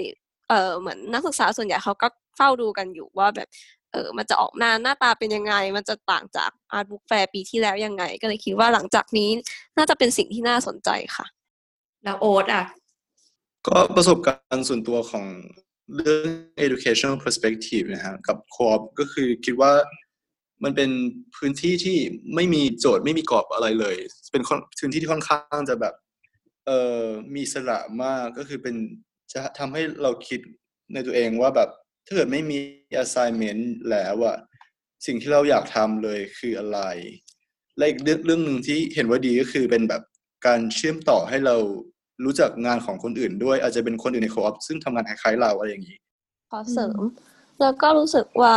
[0.50, 3.48] เออเหมือนนักศึกษาส่วนใหญ่เขาก็เฝ้าดูกันอยู่ว่าแบบ
[3.92, 9.30] เออมันจะออกมาหน้าตาเป็นยังไง มันจะต่างจาก Art Book Fair ปีที่แล้วยังไง ก็เลยคิดว่าหลังจากนี้
[9.78, 11.26] น่าจะเป็นสิ่งที่น่าสนใจค่ะ
[12.04, 12.64] แล้วโอ๊ตอะ
[13.68, 15.26] ก็ประสบการณ์ส่วนตัวของ
[15.96, 16.30] เรื่อง
[16.66, 19.74] educational perspective นะฮะกับ co-op ก็คือคิดว่า
[20.64, 20.90] มันเป็น
[21.38, 21.98] พื้นที่ที่
[22.36, 23.96] ไม่มีโจทย์ไม่มีกรอบอะไรเลย
[24.32, 25.94] เป็นค่อนพื้นที่ที่ค่อนข้างจะแบบ
[26.66, 28.76] เอ่อมีอิสระมากก็คือเป็น
[29.34, 30.40] จะทำให้เราคิด
[30.94, 31.70] ในตัวเองว่าแบบ
[32.08, 32.58] ถ้าเกิดไม่มี
[33.04, 34.38] assignment แล้วอะ
[35.06, 36.80] สิ่งที่เราอยากทำเลยคืออะไร
[37.78, 40.02] และอีกเรื่องเรื่องหนึ่งที่เห็นว่าดีก็คือเป็นแบบ
[40.48, 41.56] การเชื่อมต่อให้เรา
[42.26, 45.98] รู้จักงานของคนอื่นด้วย อาจจะเป็นคนอื่นใน co-op ซึ่งทำงานคล้ายๆเราอะไรอย่างนี้
[46.52, 47.00] ขอเสริม
[47.62, 48.56] แล้วก็รู้สึกว่า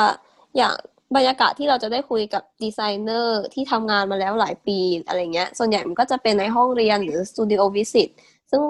[0.57, 0.75] อย่าง
[1.17, 8.09] บรรยากาศที่เราจะได้คุยกับดีไซเนอร์ที่ทำงานมาแล้วหลายปีอะไรเงี้ย ส่วนใหญ่มันก็จะเป็นในห้องเรียนหรือ studio visit
[8.51, 8.63] ซึ่ง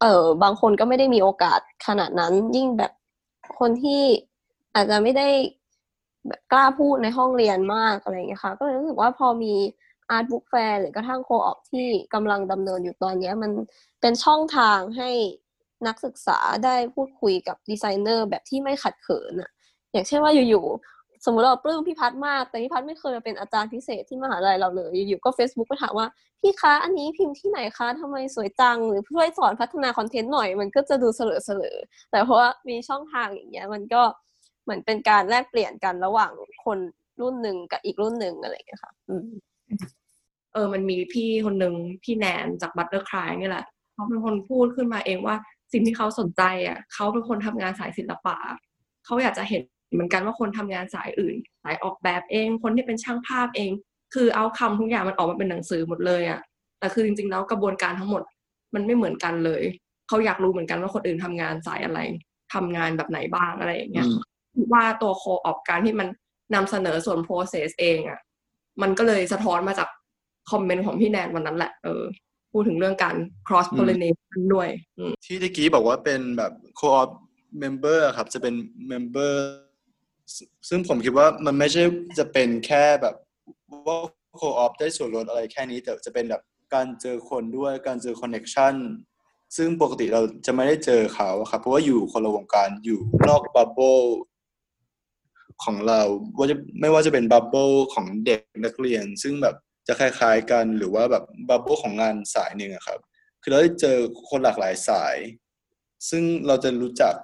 [0.00, 2.92] เออบางคนก็ไม่ได้มีโอกาสขนาดนั้น ยิ่งแบบ
[3.58, 4.02] คนที่
[4.76, 5.28] อาจจะไม่ได้
[6.52, 9.54] กล้าพูดในห้องเรียนมากอะไรเงี้ยค่ะ ก็เลยรู้สึกว่าพอมี
[10.10, 13.50] art book fair หรือกระทั่ง co-op ที่กำลังดำเนินอยู่ตอนเนี้ยมัน
[14.00, 15.10] เป็นช่องทางให้
[15.86, 19.50] นักศึกษาได้พูดคุยกับดีไซเนอร์แบบที่ไม่ขัดเขินอะ
[19.92, 26.06] อย่างเช่นว่าอยู่ๆสมมติเราปลื้มพี่พัฒมาก แต่พี่พัฒไม่เคยมาเป็นอาจารย์พิเศษที่มหาลัยเราเลยอยู่ๆก็ Facebook ไปถามว่า
[26.40, 31.76] พี่คะอันนี้พิมพ์ที่ไหนคะทำไมสวยจังหรือช่วยสอนพัฒนาคอนเทนต์หน่อย มันก็จะดูเสล่อเสล่อ
[32.10, 34.02] แต่เพราะว่ามีช่องทางอย่างเงี้ยมันก็
[34.66, 36.32] เหมือนเป็นการแลกเปลี่ยนกันระหว่าง
[36.64, 36.78] คน
[37.20, 39.28] รุ่นหนึ่งกับอีกรุ่นหนึ่งอะไรอย่างเงี้ยค่ะอืม
[40.52, 45.36] เออ มันมีพี่คนหนึ่งพี่แนนจากบัตเตอร์คลายนี่แหละเขาเป็นคนพูดขึ้นมาเองว่า
[45.72, 48.36] สิ่งที่เขาสนใจอะเขาเป็นคนทำงานสายศิลปะ
[49.04, 53.70] เขาอยากจะเห็นเหมือนกันว่าคนทำงานสายอื่น สายออกแบบเอง คนที่เป็นช่างภาพเอง
[54.14, 56.40] คือเอาคำทุกอย่างมันออกมาเป็นหนังสือหมดเลยอะ
[56.78, 58.22] แต่คือจริงๆแล้วกระบวนการทั้งหมด
[58.74, 59.62] มันไม่เหมือนกันเลย
[60.08, 62.00] เขาอยากรู้เหมือนกันว่าคนอื่นทำงานสายอะไร
[62.54, 64.18] ทำงานแบบไหนบ้างอะไรอย่างเงี้ยอืม
[64.72, 66.08] ว่าตัวโคออกการที่มัน
[66.54, 68.20] นำเสนอส่วน process เองอะ่ะ
[68.82, 69.88] มันก็เลยสะท้อนมาจาก
[70.50, 72.02] คอมเมนต์ของพี่แนนวันนั้นแหละเออ
[72.52, 73.16] พูดถึงเรื่องการ
[73.46, 77.10] cross pollination ด้วยอืมที่ตะกี้บอกว่าเป็นแบบ co-op
[77.62, 78.54] member อะครับจะเป็น
[78.90, 79.32] member
[80.34, 80.36] ซ
[80.68, 81.82] ซึ่งผมคิดว่ามันไม่ใช่
[82.18, 83.14] จะเป็นแค่แบบ
[83.86, 83.98] ว่า
[84.40, 86.42] co-op ได้ส่วนลดอะไรแค่นี้ แต่จะเป็นแบบ
[86.74, 88.74] การเจอคนด้วยการเจอ connection
[89.56, 93.96] ซึ่งปกติเราจะไม่ได้เจอเขาอะครับ เพราะว่าอยู่คนละวงการอยู่นอกบับเบิล
[95.64, 96.00] ของเรา
[96.38, 99.56] ว่าจะไม่ว่าจะเป็นบับเบิลของเด็กนักเรียน ซึ่งแบบ
[99.88, 102.98] จะคล้ายๆกันหรือว่าแบบบับเบิลของงานสายหนึ่งอะครับ
[103.42, 103.96] คือเราได้เจอ
[104.30, 105.16] คนหลากหลายสาย
[106.10, 107.14] ซึ่งเราจะรู้จัก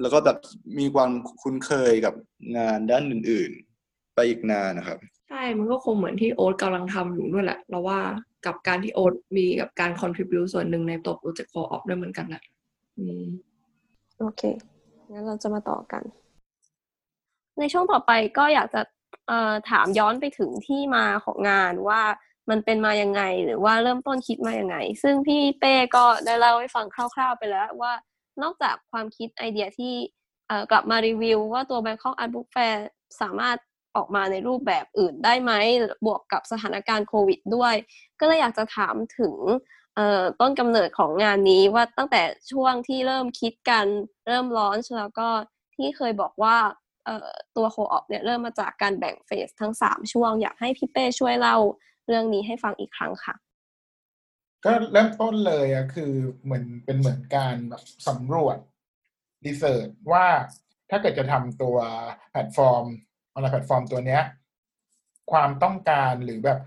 [0.00, 0.38] แล้วก็แบบ
[0.78, 1.10] มีความ
[1.42, 2.14] คุ้นเคยกับ
[2.56, 3.50] งานด้านอื่น
[3.84, 8.00] ๆ ไปอีกนานนะครับใช่ มันก็คงเหมือนที่โอ๊ตกำลังทำอยู่ด้วยแหละเราว่า
[8.46, 12.42] กับการที่โอ๊ตมีกับการ contribute ส่วนหนึ่งในตัวโปรเจกต์ co-op ด้วยเหมือนกันแหละ
[12.98, 13.24] อืม
[14.20, 14.42] โอเค
[15.10, 16.02] งั้นเราจะมาต่อกัน
[17.58, 18.82] ในช่วงต่อไปก็อยากจะ
[19.70, 22.02] ถามย้อนไปถึงที่มาของงานว่า
[22.50, 27.92] มันเป็นมายังไงหรือว่าเริ่มต้นคิดมายังไง ซึ่งพี่เป้ก็ได้เล่าให้ฟังคร่าว ๆ ไปแล้วว่า
[28.42, 29.94] นอกจากความคิดไอเดียที่
[30.70, 32.76] กลับมารีวิว ว่าตัว Bangkok Art Book Fair
[33.20, 33.56] สามารถ
[33.96, 35.52] ออกมาในรูปแบบอื่นได้ไหม
[36.06, 37.74] บวกกับสถานการณ์โควิดด้วย
[38.20, 39.34] ก็เลยอยากจะถามถึง
[40.40, 43.86] ต้นกำเนิดของงานนี้ว่าตั้งแต่ช่วงที่เริ่มคิดกัน
[44.26, 45.28] เริ่มร้อนแล้วก็
[45.76, 46.56] ที่เคยบอกว่า
[47.56, 51.56] ตัวโคออปเนี่ยเริ่มมาจากการแบ่งเฟสทั้งสามช่วง อยากให้พี่เป้ช่วยเล่า
[52.06, 53.34] เรื่องนี้ให้ฟังอีกครั้งค่ะ
[54.64, 56.12] ก็เริ่มต้นเลยอะคือ
[56.44, 58.58] เหมือนเป็นเหมือนการแบบสำรวจ
[59.46, 60.26] research ว่า
[60.90, 61.76] ถ้าเกิดจะทำตัว
[62.30, 62.84] แพลตฟอร์ม
[63.32, 64.22] ออนไลน์แพลตฟอร์มตัวเนี้ย
[65.32, 66.58] ความต้องการหรือแบบ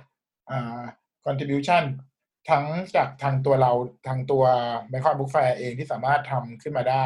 [0.49, 0.81] อ่า
[1.25, 1.83] contribution
[2.49, 3.71] ทั้งจากทางตัวเรา
[4.07, 4.43] ทางตัว
[4.91, 7.05] Bangkok Book Fair เองที่สามารถทำขึ้นมาได้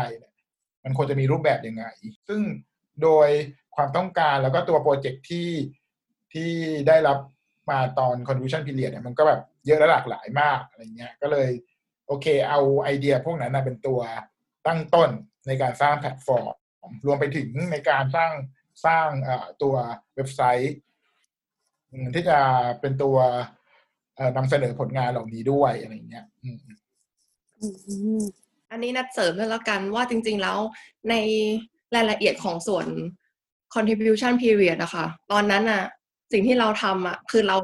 [0.84, 1.86] มันควรจะมีรูปแบบยังไง
[2.28, 2.42] ซึ่ง
[3.04, 3.30] โดย
[3.76, 5.50] ความต้องการแล้วก็ตัวโปรเจกต์ที่
[6.34, 6.50] ที่
[6.88, 7.18] ได้รับ
[7.70, 11.50] มาตอน contribution period เนี่ยมันก็แบบเยอะและหลากหลายมากอะไรเงี้ยก็เลย
[12.08, 14.00] โอเคเอาไอเดียพวกนั้นนะเป็นตัว
[14.68, 15.10] ตั้งต้น
[15.48, 16.54] ในการสร้างแพลตฟอร์ม
[17.06, 18.32] รวมไปถึงในการสร้าง
[18.86, 19.10] สร้าง
[19.62, 19.76] ตัว
[20.16, 20.76] เว็บไซต์
[22.14, 22.40] ที่จะ
[22.80, 23.18] เป็นตัว
[24.38, 26.26] นำเสนอผลงานเหล่านี้ด้วยอะไรเงี้ย
[28.72, 30.60] อันนี้นัดเสริมด้วยแล้วกันว่าจริง ๆ แล้ว
[31.10, 31.16] ใน
[31.96, 32.86] รายละเอียดของส่วน
[33.74, 35.84] contribution period นะคะตอนนั้นอะ
[36.32, 37.58] สิ่งที่เราทำอะคือเรา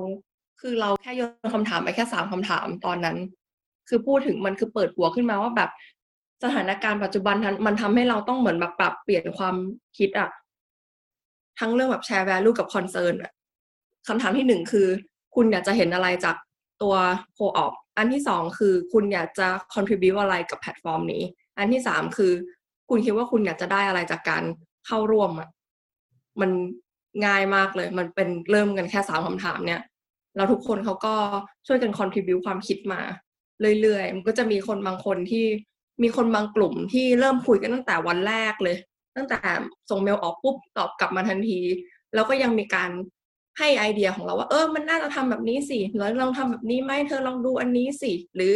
[0.61, 3.17] คือเราแค่โยนคำถามไปแค่สามคำถามตอนนั้น
[3.89, 5.69] คือพูดถึงมันคือเปิดหัวขึ้นมาว่าแบบ
[6.43, 7.35] สถานการณ์ปัจจุบัน
[7.65, 9.55] มันทำให้เราต้องเหมือนแบบปรับเปลี่ยนความ
[9.97, 10.29] คิดอะ
[11.59, 13.31] ทั้งเรื่องแบบแชร์ value กับ concern อะ
[14.07, 14.87] คำถามที่หนึ่งคือ
[15.35, 16.35] คุณอยากจะเห็นอะไรจาก
[16.81, 16.95] ตัว
[17.37, 21.23] co-op อันที่สองคือคุณอยากจะ contribute อะไรกับแพลตฟอร์มนี้
[21.57, 22.33] อันที่สามคือ
[22.89, 24.43] คุณคิดว่าคุณอยากจะได้อะไรจากการ
[24.87, 25.49] เข้าร่วมอะ
[26.41, 26.51] มัน
[27.25, 29.81] ง่ายมากเลย มันเป็นเริ่มกันแค่สามคำถามเนี่ย
[30.35, 31.15] แล้วทุกคนเขาก็
[31.67, 33.01] ช่วยกันคอนทริบิวความคิดมา
[33.81, 35.45] เรื่อยๆ มันก็จะมีคนบางคนที่
[36.03, 38.77] มีคนบางกลุ่มที่เริ่มคุยกันตั้งแต่วันแรกเลย
[39.15, 39.39] ตั้งแต่
[39.89, 41.59] ส่งเมลออกปุ๊บตอบกลับมาทันที
[42.13, 42.89] แล้วก็ยังมีการ
[43.59, 48.53] ให้ไอเดียของเราว่า เออ มันน่าจะทำแบบนี้สิแล้วลองทำแบบนี้ไหมเธอลองดูอันนี้สิ หรือ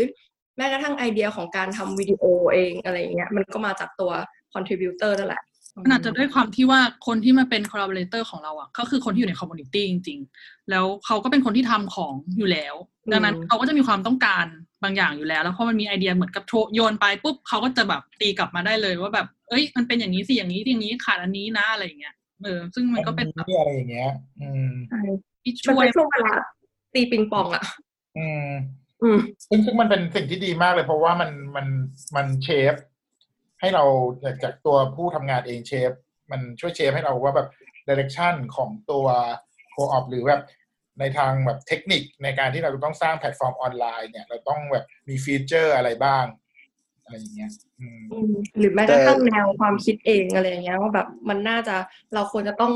[0.60, 4.12] แม้กระทั่งไอเดียของการทำวิดีโอเองอะไรอย่างเงี้ยมันก็มาจากตัว
[4.54, 5.42] คอนทริบิวเตอร์นั่นแหละ
[5.84, 12.76] มันอาจจะด้วยความที่ว่าคนที่มาเป็น collaborator ของเราอะก็คือคนที่อยู่ใน community จริง ๆ แล้วเขาก็เป็นคนที่ทำของอยู่แล้ว
[13.12, 14.46] ดังนั้นเขาก็จะมีความต้องการ
[14.84, 16.44] บางอย่างอยู่แล้ว แล้วพอมันมีไอเดียเหมือนกับ
[16.76, 24.72] โยนไปปุ๊บเขาก็จะแบบตีกลับมาได้เลยว่าแบบ เอ้ย มันเป็นอย่างนี้สิอย่างนี้อย่างนี้ขาดอันนี้นะอะไรอย่างเงี้ยเออซึ่งมันก็เป็นที่อะไรอย่างเงี้ย อืม
[25.44, 26.34] ที่มันช่วยเป็นช่วงเวลา
[26.94, 27.64] ตีปิงปองอะ
[28.18, 28.79] อืมอืม
[29.50, 31.68] ซึ่งซึ่งมันเป็นสิ่งที่ดีมากเลย เพราะว่ามันมัน
[32.16, 32.74] มัน shape
[33.60, 33.84] ให้เรา
[34.24, 35.92] จากจากตัวผู้ทำงานเอง shape
[36.32, 37.48] มันช่วย shape ให้เราว่าแบบ
[37.88, 39.06] direction ของตัว
[39.72, 40.44] co-op หรือแบบ
[41.00, 46.26] ในทางแบบเทคนิคในการที่เราจะต้องสร้างแพลตฟอร์มออนไลน์เนี่ย เราต้องแบบมีฟีเจอร์อะไรบ้าง
[47.04, 51.76] อะไรอย่างเงี้ยอืมอืมหรหรือแม้กระทั่งแนวความคิดเองอะไรอย่างเงี้ยว่าแบบมันน่าจะ
[52.14, 52.74] เราควรจะต้อง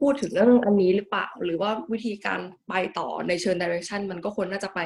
[0.00, 4.80] พูดถึงเรื่องอันนี้หรือเปล่า หรือว่าวิธีการไปต่อในเชิง direction มันก็ควรน่าจะไป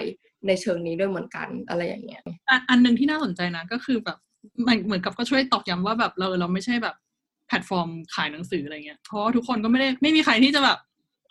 [0.46, 2.22] ในเชิงนี้ด้วยเหมือนกันอะไรอย่างเงี้ย
[2.70, 4.18] อันหนึ่งที่น่าสนใจนะก็คือแบบ
[4.66, 6.94] มันเหมือนกับก็ช่วยตอกย้ำว่าแบบเราเราไม่ใช่แบบ
[7.48, 10.78] แพลตฟอร์มขายหนังสืออะไรเงี้ยเพราะทุกคนก็ไม่ได้ไม่มีใครที่จะแบบ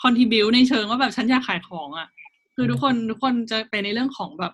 [0.03, 2.07] contribute ในเชิงว่าแบบฉันอยากขายของอะ่ะ
[2.55, 4.53] คือทุกคนทุกคนจะเป็นในเรื่องของแบบ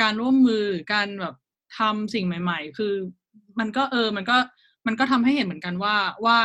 [0.00, 1.34] การร่วมมือการแบบ
[1.78, 2.92] ทำสิ่งใหม่ ๆ คือ
[3.58, 4.36] มันก็เออมันก็
[4.86, 6.38] มันก็ทำให้เห็นเหมือนกันว่าว่า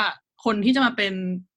[0.45, 1.13] คนที่จะมาเป็น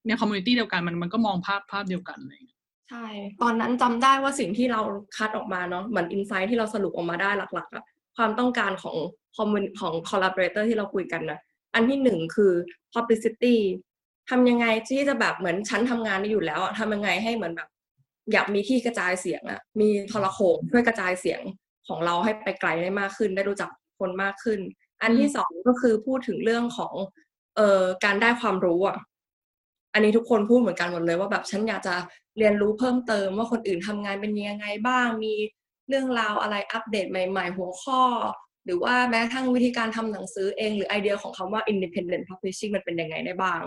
[0.07, 2.59] ใน community เดียวกันมันมันก็มองภาพภาพเดียวกันอะไรเลย
[2.91, 3.07] ใช่
[3.43, 4.81] ตอนนั้นจำได้ว่าสิ่งที่เรา
[5.17, 7.85] คัดออกมาเนาะเหมือนอินไซต์ที่เราสรุปออกมาได้หลักๆอะ
[8.17, 8.97] ความต้องการของ
[9.37, 11.39] คอมมูนของ collaborator ที่เราคุยกันนะ
[11.75, 12.53] อันที่หนึ่งคือ
[12.95, 13.57] publicity
[14.31, 17.69] ทำยังไงที่จะแบบเหมือนฉันทำงานนี้อยู่แล้วทำยังไงให้เหมือนแบบ
[18.33, 21.41] อยากมีที่กระจายเสียงอะมีทรโขงช่วยกระจายเสียง
[21.89, 24.61] ของเราให้ไปไกลได้มากขึ้น ได้รู้จักคนมากขึ้น
[25.03, 26.95] อันที่สองก็คือพูดถึงเรื่องของ
[27.57, 28.99] เอ่อการได้ความรู้อะ
[29.93, 31.95] อันนี้ทุกคนพูดเหมือนกันหมดเลยว่าแบบฉันอยากจะ
[32.39, 35.35] เรียนรู้เพิ่มเติมว่าคนอื่นทำงานเป็นยังไงบ้าง มี
[35.89, 38.03] เรื่องราวอะไรอัปเดตใหม่ ๆ หัวข้อ
[38.65, 43.61] หรือว่าแม้กระทั่งวิธีการทำหนังสือเองหรือไอเดียของคำว่า independent publishing มันเป็นยังไงได้บ้าง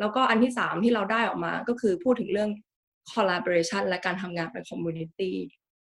[0.00, 2.50] แล้วก็อันที่สามที่เราได้ออกมาก็คือพูดถึงเรื่อง
[3.12, 5.32] collaboration และการทำงานเป็น community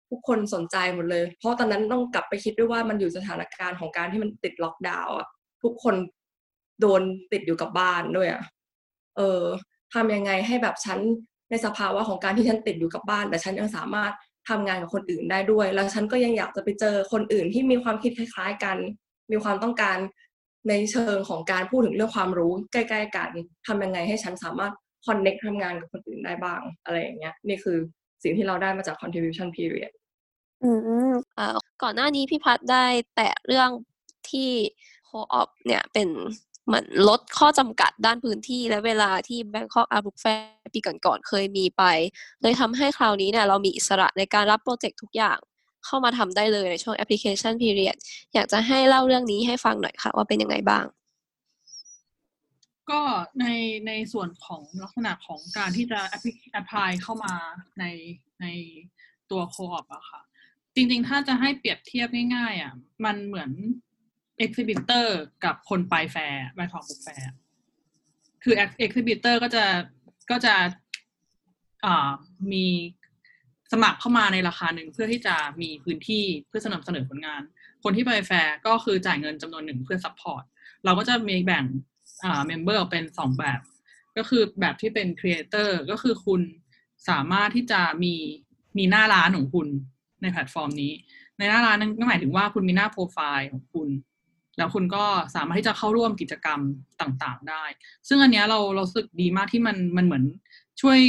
[0.09, 5.15] ทุกคนสนใจหมดเลย เพราะตอนนั้นต้องกลับไปคิดด้วยว่ามันอยู่สถานการณ์ของการที่มันติดล็อกดาวน์
[5.63, 5.95] ทุกคน
[6.81, 8.43] โดนติดอยู่กับบ้านด้วยอะ
[9.17, 9.43] เออ
[9.93, 10.99] ทำยังไงให้แบบฉัน
[11.49, 14.13] ในสภาวะของการที่ฉันติดอยู่กับบ้าน แต่ฉันยังสามารถ
[14.49, 18.77] ทำงานกับคนอื่นได้ด้วย แล้วฉันก็ยังอยากจะไปเจอคนอื่นที่มีความคิดคล้าย ๆ กัน
[19.31, 19.97] มีความต้องการ
[20.69, 23.29] ในเชิงของการพูดถึงเรื่องความรู้ใกล้ๆกัน
[23.67, 24.73] ทำยังไงให้ฉันสามารถ
[25.05, 27.77] connect ทำงานกับคนอื่นได้บ้างอะไรอย่างเงี้ยนี่คือ
[28.23, 29.91] สิ่งที่เราได้มาจาก contribution period
[30.63, 30.71] อื
[31.11, 33.69] มอ่าก่อนหน้านี้พี่พัดได้แตะเรื่อง
[34.29, 34.51] ที่
[35.05, 36.09] โคออปเนี่ยเป็น
[36.65, 41.83] เหมือนลดข้อจำกัดด้านพื้นที่และเวลาที่ Bangkok Art Book Fair ปีก่อนๆเคยมีไป
[42.41, 45.37] เลยทำให้คราวนี้เนี่ยเรามีอิสระในการรับโปรเจกต์ทุกอย่าง
[45.85, 47.97] เข้ามาทำได้เลยในช่วง application period
[48.33, 50.85] อยากจะให้เล่าเรื่องนี้ให้ฟังหน่อยค่ะ ว่าเป็นยังไงบ้าง
[52.91, 53.01] ก็
[53.39, 53.45] ใน
[53.87, 55.99] ในส่วนของลักษณะของการที่จะ
[56.59, 57.35] apply เข้ามา
[57.79, 57.85] ใน
[58.41, 58.47] ใน
[59.31, 60.21] ตัว co-op อะค่ะ
[60.75, 62.73] จริงๆ ถ้าจะให้เปรียบเทียบง่ายๆอะ
[63.05, 63.51] มันเหมือน
[64.45, 65.07] exhibitor
[65.45, 67.31] กับคนไปแฟร์ไปตัว book fair
[68.43, 69.65] คือ exhibitor ก็จะ
[70.31, 70.55] ก็จะ
[71.85, 72.11] อ่า
[72.53, 72.67] มี
[73.71, 77.41] สมัครเข้ามาในราคาหนึ่งเพื่อที่จะมีพื้นที่เพื่อสนับสนุนผลงาน
[77.83, 80.43] คนที่ไปแฟร์ก็คือจ่ายเงินจำนวนหนึ่งเพื่อ support
[80.85, 81.65] เราก็จะมีแบ่ง
[82.23, 83.59] อ่า member ออกเป็นสองแบบ
[84.17, 86.41] ก็คือแบบที่เป็น creator ก็คือคุณ
[87.09, 88.13] สามารถที่จะมี
[88.77, 89.67] มีหน้าร้านของคุณ
[90.21, 90.93] ในแพลตฟอร์มนี้
[91.37, 93.87] ในหน้าร้านนั้นก็หมายถึงว่าคุณมีหน้าโปรไฟล์ของคุณ
[94.57, 95.03] แล้วคุณก็
[95.35, 96.59] สามารถที่จะเข้าร่วมกิจกรรม
[97.01, 97.63] ต่างๆ ได้
[98.07, 100.23] ซึ่งอันนี้เราเรารู้สึกดีมากที่มันมันเหมือน
[100.81, 100.99] ช่วย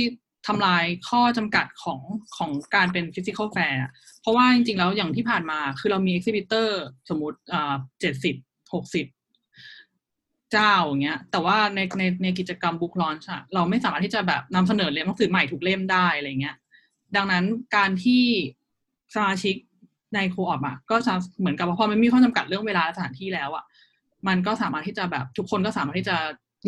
[0.47, 2.01] ทำลายข้อจำกัดของ
[2.37, 3.81] ของการเป็นฟิสิก a l แฟร์
[4.21, 6.69] เพราะว่าจริงๆ แล้วอย่างที่ผ่านมาคือเรามี exhibitor
[7.09, 8.35] สมมติอ่าเจ็ดสิบ
[8.75, 9.07] หกสิบ
[10.53, 16.57] เจ้าอย่างเงี้ย แต่ว่าในในในกิจกรรม book launch อะเราไม่สามารถที่จะแบบนำเสนอเล่มหนังสือใหม่ทุกเล่มได้อะไรเงี้ย
[17.17, 17.45] ดังนั้น
[17.77, 18.25] การที่
[19.15, 19.57] สมาชิก
[20.15, 23.65] ใน co-op อะก็จะเหมือนกับว่าพอมันมีข้อจำกัดเรื่องเวลาสถานที่แล้วอะ
[24.29, 26.17] มันก็สามารถที่จะแบบทุกคนก็สามารถที่จะ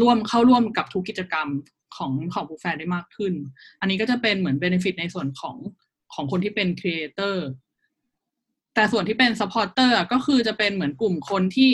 [0.00, 1.48] ร่วมเข้าร่วมกับทุกกิจกรรม
[1.96, 3.32] ของของ book fair ได้มากขึ้น
[3.80, 5.56] อันนี้ก็จะเป็นเหมือน benefit ในส่วนของ
[6.14, 7.46] ของคนที่เป็น creator
[8.74, 11.70] แต่ส่วนที่เป็น supporter ก็คือจะเป็นเหมือนกลุ่มคนที่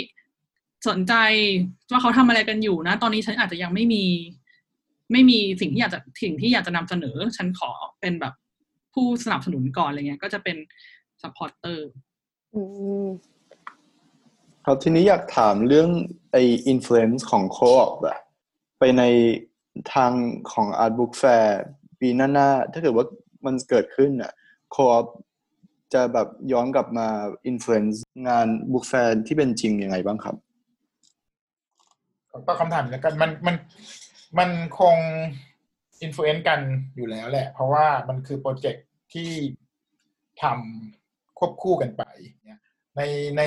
[0.88, 1.14] สนใจ
[1.90, 4.04] ว่าเขาทำอะไรกันอยู่นะ ตอนนี้ฉันอาจจะยังไม่มี
[5.12, 8.34] ไม่มีสิ่งที่อยากจะสิ่งที่อยากจะนำเสนอ ฉันขอเป็นแบบ
[8.94, 10.56] ผู้สนับสนุนก่อนอะไรเงี้ย ก็จะเป็น
[11.22, 12.60] supporter
[13.06, 13.08] อืม
[14.64, 15.90] ครับทีนี้อยากถามเรื่อง
[16.32, 18.18] ไอ้ influence ของ co-op อะ
[18.78, 19.02] ไปใน
[19.94, 20.12] ทาง
[20.52, 21.46] ของ Art Book Fair
[22.00, 23.06] ปีหน้าๆถ้าเกิดว่า
[23.46, 24.32] มันเกิดขึ้นอะ
[24.70, 24.98] co-op
[25.94, 27.08] จะแบบย้อนกลับมา
[27.46, 30.36] influence งาน book fair ที่เป็นจริงยังไงบ้างครับ
[32.46, 33.56] ก็คำถามแล้วกันมันมัน
[34.38, 34.96] มันคง
[36.02, 36.60] influence กัน
[36.96, 39.30] อยู่แล้วแหละ เพราะว่ามันคือโปรเจกต์ที่
[40.42, 41.01] ทำ
[41.38, 42.02] ควบคู่กันไป
[42.44, 42.60] เนี่ย
[42.96, 43.02] ใน
[43.36, 43.42] ใน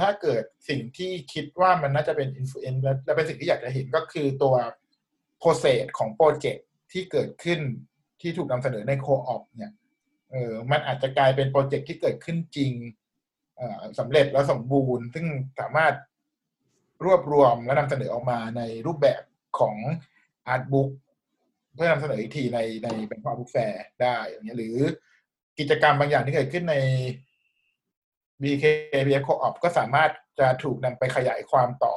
[0.00, 4.54] ถ้าเกิดสิ่งที่คิดว่ามันน่าจะเป็น influence และเป็นสิ่งที่อยากจะเห็นก็คือตัว
[5.38, 7.60] process ของโปรเจกต์ที่เกิดขึ้น
[8.20, 9.72] ที่ถูกนำเสนอใน co-op เนี่ย
[10.30, 12.72] เออมันอาจจะกลายเป็นโปรเจกต์ที่เกิดขึ้นจริง
[13.98, 15.26] สำเร็จและสมบูรณ์ ซึ่ง
[15.60, 15.94] สามารถ
[17.04, 19.22] รวบรวมและนำเสนอออกมาในรูปแบบ
[19.58, 19.76] ของ
[20.48, 20.90] art book
[21.74, 24.76] เพื่อนำเสนออีกทีในใน Bangkok Art Book Fair ได้อย่างเงี้ยหรือ
[25.58, 26.76] กิจกรรมบางอย่างที่เกิดขึ้นใน
[28.42, 31.94] BKBF Co-op ก็สามารถจะถูกนำไปขยายความต่อ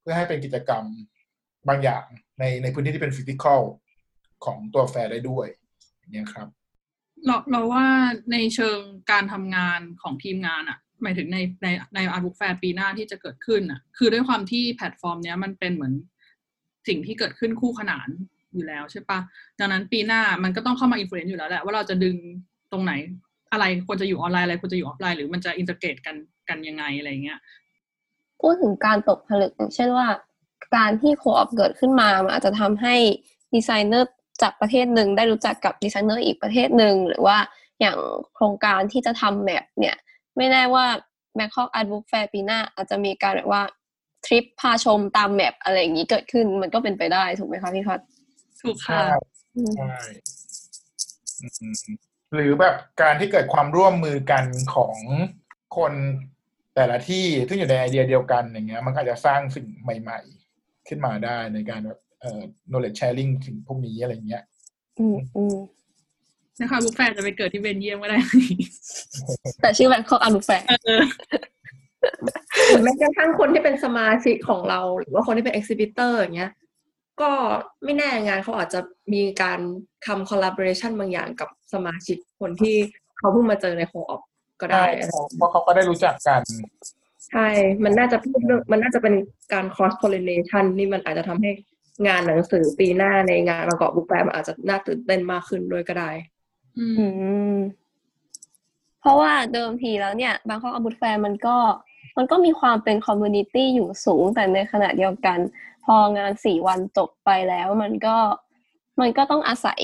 [0.00, 0.84] เพื่อให้เป็นกิจกรรม
[1.68, 2.04] บางอย่าง
[2.40, 3.60] ในในพื้นที่ที่เป็น physical
[4.44, 5.46] ของตัวแฟร์ได้ด้วย
[5.98, 6.48] อย่างเงี้ยครับ
[7.26, 7.86] เราเราว่า
[8.32, 8.78] ในเชิง
[9.10, 15.94] การทำงานของทีมงานอะหมายถึงในในใน art book fair ปีหน้าที่จะเกิดขึ้นอะคือด้วยความที่แพลตฟอร์มเนี้ยมันเป็นเหมือน
[16.88, 18.08] สิ่งที่เกิดขึ้นคู่ขนาน
[18.54, 19.18] อยู่แล้วใช่ปะ
[19.58, 22.16] ดังนั้นปีหน้ามันก็ต้องเข้ามา influence อยู่แล้วแหละว่าเราจะดึง
[22.72, 22.92] ตรงไหน
[23.52, 26.16] อะไรควรจะอยู่ออนไลน์อะไรควรจะอยู่ออฟไลน์หรือมันจะ integrate กัน
[26.48, 27.40] กันยังไงอะไรเงี้ย
[28.40, 30.08] พูดถึงการตกผลึกอย่างเช่นว่า
[30.76, 32.94] การที่ Co-op เกิดขึ้นมามันอาจจะทำให้
[33.54, 34.10] ดีไซเนอร์
[34.42, 37.38] จากประเทศหนึ่งได้รู้จักกับดีไซเนอร์อีกประเทศหนึ่งหรือว่า
[37.80, 37.96] อย่าง
[38.34, 39.96] โครงการที่จะทำ map เนี่ย
[40.36, 40.86] ไม่แน่ว่า
[41.38, 43.62] Bangkok Art Book Fair ปีหน้าอาจจะมีการแบบว่า
[44.24, 48.00] ทริปพาชมตาม map อะไรอย่างนี้เกิดขึ้นมันก็เป็นไปได้ถูกไหมคะพี่พัด
[48.60, 49.06] ถูกค่ะใช่
[49.56, 49.72] อืม
[52.34, 54.96] หรือแบบการที่เกิดความร่วมมือกันของ
[55.76, 55.92] คน
[56.76, 60.20] แต่ละที่ซึ่งอยู่ในไอเดียเดียวกันอย่างเงี้ย มันก็อาจจะสร้างสิ่งใหม่
[60.52, 64.42] ๆ ขึ้นมาได้ในการแบบเอ่อ knowledge sharing สิ่งพวกนี้อะไรเงี้ย
[64.98, 65.56] อืมอืม
[66.60, 68.18] นะคะบุ๊กแฟร์จะไปเกิดที่เบนเยียมก็ได้
[69.60, 71.02] แต่ชื่อ Bangkok Art Book Fair เออ
[72.68, 76.52] หรือแม้กระทั่งคนที่เป็นสมาชิกของเรา หรือว่าคนที่เป็น exhibitor อย่างเงี้ย
[77.22, 77.30] ก็
[77.84, 78.80] ไม่แน่งานเขาอาจจะ
[79.12, 79.58] มีการ
[80.06, 82.76] ทำ collaboration บางอย่างกับ สมาชิกคนที่
[83.18, 84.22] เขาเพิ่งมาเจอใน Co-op
[84.60, 86.40] ก็ได้ใช่เพราะเขาก็ได้รู้จักกัน
[87.28, 87.48] ใช่
[87.84, 89.14] มันน่าจะพูดเรื่องมันน่าจะเป็น
[89.52, 91.50] การ cross pollination นี่มันอาจจะทำให้
[92.06, 96.10] งานหนังสือปีหน้าในงาน Bangkok Art Book Fair มันอาจจะน่าตื่นเต้นมากขึ้นด้วยก็ได้
[96.78, 97.56] อืมอืม
[99.00, 101.56] เพราะว่าเดิมทีแล้วเนี่ย Bangkok Art Book Fair มันก็
[102.18, 105.38] มันก็มีความเป็น community อยู่สูงแต่ในขณะเดียวกัน
[105.84, 108.16] พองานสี่วันจบไปแล้ว มันก็
[109.00, 109.80] มันก็ต้องอาศัย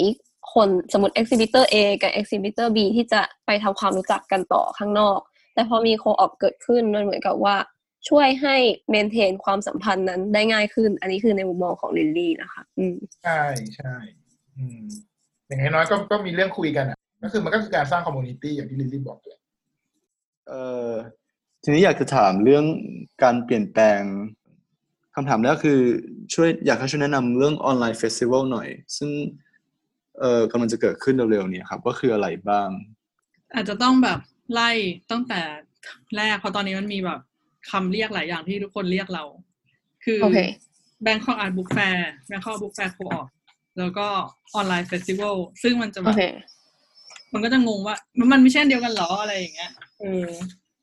[0.54, 5.18] คนสมมติ exhibitor A กับ exhibitor B ที่จะไปทำความรู้จักกันต่อข้างนอก
[5.54, 7.56] แต่พอมี Co-op เกิดขึ้นมันเหมือนกับว่า
[8.08, 8.56] ช่วยให้
[8.90, 13.40] maintain ความสัมพันธ์นั้นได้ง่ายขึ้น อันนี้คือในมุมมองของลิลลี่นะคะ อืมใช่
[13.76, 13.94] ใช่
[14.56, 14.80] อืม
[15.46, 19.38] อย่างน้อยๆก็ก็มีเรื่องคุยกันอะ ก็คือมันก็คือการสร้าง community อย่างที่ลิลลี่บอกเลย
[20.48, 20.92] เอ่อ
[21.62, 22.64] ทีนี้อยากจะถามเรื่อง
[23.22, 24.00] การเปลี่ยนแปลง
[25.14, 25.80] คำถามแรกคือ
[26.34, 29.10] ช่วยอยากให้ช่วยแนะนำเรื่อง Online Festival หน่อย ซึ่ง
[30.20, 32.68] เอ่อกำลังจะเกิดขึ้นเร็วๆนี้ครับว่าคืออะไรบ้าง
[33.54, 34.18] อาจจะต้องแบบ
[34.52, 34.70] ไล่
[35.10, 35.40] ตั้งแต่
[36.16, 37.20] แรกเพราะตอนนี้มันมีแบบ
[37.70, 39.24] คำเรียกหลายอย่างที่ทุกคนเรียกเรา
[40.04, 40.38] คือโอเค
[41.06, 41.98] Bangkok Art Book Fair
[42.30, 43.26] Bangkok Art Book Fair Co-op
[43.78, 44.06] แล้วก็
[44.54, 46.24] Online Festival ซึ่งมันจะแบบโอเค
[47.32, 47.96] มันก็จะงงว่า
[48.32, 50.28] มันไม่ใช่อันเดียวกันเหรออะไรอย่างเงี้ยเออ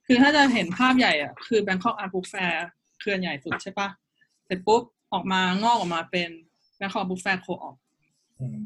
[0.06, 2.54] คือถ้าจะเห็นภาพใหญ่อะคือ Bangkok Art Book Fair
[3.00, 3.90] เคลื่อนใหญ่สุดใช่ปะ
[4.46, 4.82] เสร็จปุ๊บ
[5.14, 6.30] ออกมางอกออกมาเป็น
[6.80, 7.85] Bangkok Art Book Fair Co-op อืม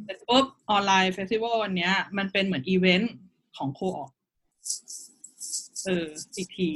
[0.05, 3.13] เสร็จปุ๊บ Online Festival อันเนี้ย มันเป็นเหมือนอีเวนต์
[3.57, 4.11] ของ Co-op
[5.85, 6.05] เออ
[6.35, 6.69] อีกที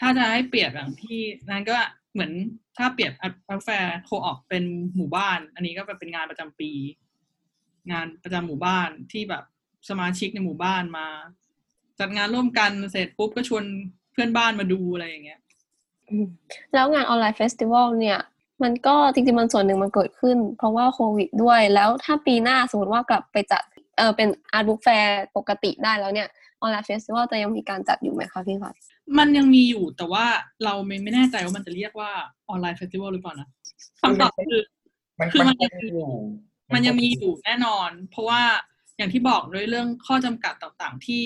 [0.00, 1.76] ถ้าจะให้เปรียบอย่างที่นั้นก็
[2.12, 2.32] เหมือน
[2.76, 4.64] ถ้าเปรียบ Art Book Fair Co-op เป็น
[4.96, 6.70] หมู่บ้าน อันนี้ก็เป็นงานประจำปี
[7.90, 9.44] งานประจำหมู่บ้านที่แบบ
[9.88, 11.06] สมาชิกในหมู่บ้านมา
[12.00, 13.64] จัดงานร่วมกันเสร็จปุ๊บก็ชวน
[14.12, 15.40] เพื่อนบ้านมาดูอะไรอย่างเงี้ย
[16.74, 18.20] แล้วงาน Online Festival เนี่ย
[18.62, 23.62] มันก็จริงๆมันส่วนหนึ่งมันเกิดขึ้น เพราะว่าโควิดด้วย แล้วถ้าปีหน้าสมมติว่ากลับไปจัด
[23.98, 26.28] เออเป็น Art Book Fair ปกติได้แล้วเนี่ย
[26.60, 28.74] Online Festival จะยังมีการจัดอยู่ไหมคะพี่พัด
[29.18, 30.24] มันยังมีอยู่แต่ว่า
[30.64, 32.10] เราไม่ไม่แน่ใจว่ามันจะเรียกว่า
[32.48, 33.48] Online Festival หรือเปล่านะ
[34.00, 34.62] คำตอบคือ
[35.20, 36.10] มันคือมันมันยังมีอยู่
[36.74, 38.42] มันยังมีอยู่แน่นอน เพราะว่า
[38.96, 41.22] อย่างที่บอกด้วยเรื่องข้อจำกัดต่างๆ ที่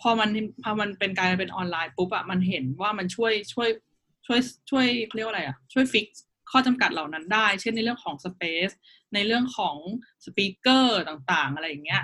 [0.00, 0.30] พอมัน
[0.62, 3.68] พอมันเป็นการเป็นออนไลน์ปุ๊บอะมันเห็นว่ามันช่วยช่วย
[4.26, 4.38] ช่วย
[4.70, 6.06] ช่วยเขาเรียกว่าอะไรอะช่วยฟิก
[6.50, 8.70] ข้อจำกัดเหล่านั้นได้ เช่นในเรื่องของสเปซ
[9.14, 9.76] ในเรื่องของ
[10.24, 12.02] สปีกเกอร์ต่างๆ อะไรอย่างเงี้ย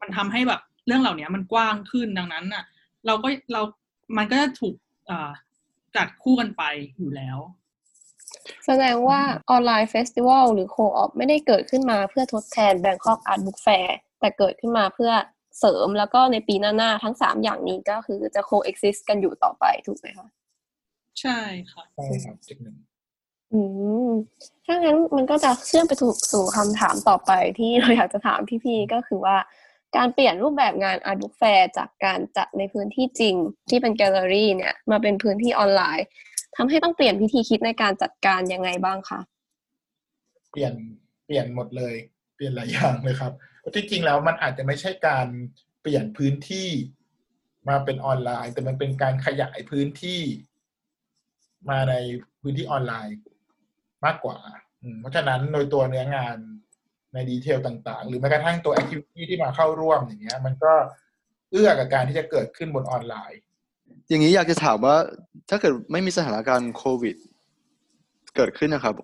[0.00, 2.64] มันทำให้แบบเรื่องเหล่านี้มันกว้างขึ้นดังนั้นน่ะ
[3.06, 3.62] เราก็เรา
[4.16, 4.74] มันก็จะถูก
[5.96, 6.62] จัดคู่กันไป
[6.98, 7.38] อยู่แล้ว
[8.66, 9.20] แสดงว่า
[9.50, 13.88] Online Festival หรือ Co-op ไม่ได้เกิดขึ้นมาเพื่อทดแทน Bangkok Art Book Fair
[14.20, 15.12] แต่เกิดขึ้นมาเพื่อ
[15.58, 20.28] เสริมแล้วก็ในปีหน้า ๆ ทั้งสามอย่างนี้ก็คือจะ coexist กันอยู่ต่อไปถูกไหมคะ
[21.20, 21.38] ใช่
[21.72, 22.76] ค่ะใช่ครับจุดหนึ่ง
[23.54, 23.60] อื
[24.08, 24.10] ม
[24.66, 29.36] ถ้างั้นมันก็จะเชื่อมไปถูกสู่คำถามต่อไปที่เราอยากจะถามพี่ๆก็คือว่า
[29.96, 33.34] การเปลี่ยนรูปแบบงาน Art Book Fair จากการจัดในพื้นที่จริง
[33.70, 36.06] ที่เป็นแกลเลอรี่เนี่ย มาเป็นพื้นที่ออนไลน์
[36.56, 39.20] ทำให้ต้องเปลี่ยนวิธีคิดในการจัดการยังไงบ้างคะ
[40.50, 40.74] เปลี่ยน
[41.26, 41.94] เปลี่ยนหมดเลย
[42.34, 43.32] เปลี่ยนหลายอย่างเลยครับ
[43.74, 45.26] ที่จริงแล้วมันอาจจะไม่ใช่การ
[45.82, 46.68] เปลี่ยนพื้นที่
[47.68, 50.20] มาเป็นออนไลน์ แต่มันเป็นการขยายพื้นที่
[51.70, 51.94] มาใน
[52.40, 53.16] พื้นที่ออนไลน์
[54.06, 54.38] มากกว่า
[55.00, 56.36] เพราะฉะนั้นโดยตัวเนื้องาน
[57.14, 60.72] ใน detail ต่างๆ หรือแม้กระทั่งตัว activity ที่มาเข้าร่วมอย่างเงี้ย มันก็
[61.52, 63.40] เอื้อกับการที่จะเกิดขึ้นบนออนไลน์
[64.08, 64.96] อย่างนี้อยากจะถามว่า
[65.50, 67.16] ถ้าเกิดไม่มีสถานการณ์โควิด
[68.36, 68.94] เกิดขึ้นนะครับ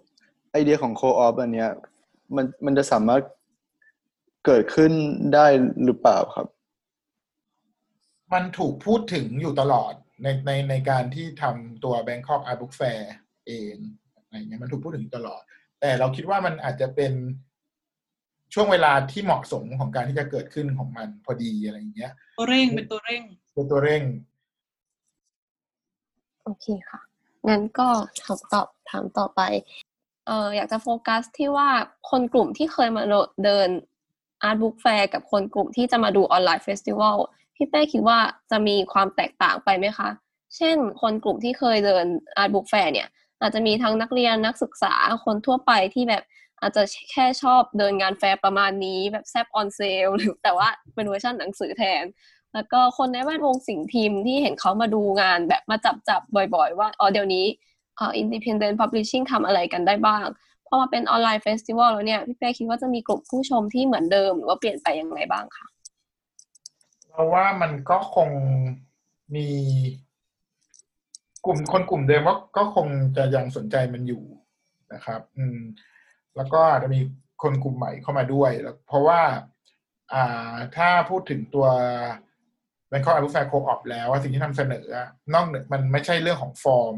[0.52, 1.70] ไอเดียของโคออฟอันเนี้ย
[2.36, 3.22] มันมันจะสามารถ
[4.46, 4.92] เกิดขึ้น
[5.34, 5.46] ได้
[5.84, 6.46] หรือเปล่าครับ
[8.32, 9.92] มันถูกพูดถึงอยู่ตลอด
[10.22, 13.02] ในในในการที่ทำตัว Bangkok Art Book Fair
[13.46, 13.76] เอง
[14.30, 15.42] อะไรเงี้ยมันถูกพูดถึงตลอด
[15.80, 17.12] แต่เราคิดว่ามันอาจจะเป็น
[18.54, 23.22] ช่วงเวลาที่เหมาะสมของการที่จะเกิดขึ้นของมันพอดีอะไรอย่างเงี้ย ตัวเร่งเป็นตัวเร่ง
[23.54, 24.02] เป็นตัวเร่ง
[26.44, 27.00] โอเคค่ะ
[27.48, 27.88] งั้นก็
[28.22, 29.40] ถามตอบถามต่อไป
[30.26, 31.68] เอ่ออยากจะโฟกัสที่ว่า
[32.10, 33.02] คนกลุ่มที่เคยมา
[33.44, 33.68] เดิน
[34.42, 37.16] Art Book Fair กับคนกลุ่มที่จะมาดู Online Festival
[37.56, 38.18] พี่เป้คิดว่า
[38.50, 40.08] จะมีความแตกต่างไปไหมคะ
[40.56, 42.06] เช่น คนกลุ่มที่เคยเดิน
[42.36, 43.08] Art Book Fair เนี่ย
[43.40, 46.22] อาจจะมีทั้งนักเรียนนักศึกษาคนทั่วไปที่แบบ
[46.60, 46.82] อาจจะ
[47.12, 52.04] แค่ชอบเดินงานแฟร์ประมาณนี้แบบ Zaap on Sale หรือแต่ว่าเป็นเวอร์ชันหนังสือแทน
[52.54, 56.20] แล้วก็คนในแวดวงสิ่งพิมพ์ที่เห็นเขามาดูงานแบบมาจับจับ
[56.54, 57.46] บ่อยๆ ว่าอ๋อเดี๋ยวนี้
[57.98, 60.26] อ่า independent publishing ทำอะไรกันได้บ้าง
[60.66, 65.66] พอมาเป็น Online Festival แล้วเนี่ย พี่เป้คิดว่าจะมีกลุ่มผู้ชมที่เหมือนเดิม หรือว่าเปลี่ยนไปยังไงบ้างคะ
[67.08, 68.30] เราว่ามันก็คง
[69.34, 69.46] มี
[71.44, 72.22] กลุ่มคนกลุ่มเดิม
[72.56, 74.22] ก็คงจะยังสนใจมันอยู่
[74.92, 75.58] นะครับ อืม
[76.36, 77.00] แล้วก็อาจจะมี
[77.42, 78.50] คนกลุ่มใหม่เข้ามาด้วย
[78.86, 79.20] เพราะว่า
[80.12, 81.66] อ่า ถ้าพูดถึงตัว
[82.90, 84.86] Bangkok Art Book Fair Co-op แล้วว่าสิ่งที่นำเสนอ
[85.34, 86.96] นอกเหนือมันไม่ใช่เรื่องของฟอร์ม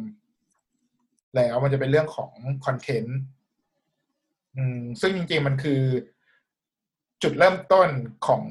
[1.37, 2.33] แล้วมันจะเป็นเรื่องของ
[2.67, 3.19] คอนเทนต์
[4.57, 5.83] อืม ซึ่งจริงๆมันคือ
[7.23, 7.89] จุดเริ่มต้น
[8.27, 8.45] ของ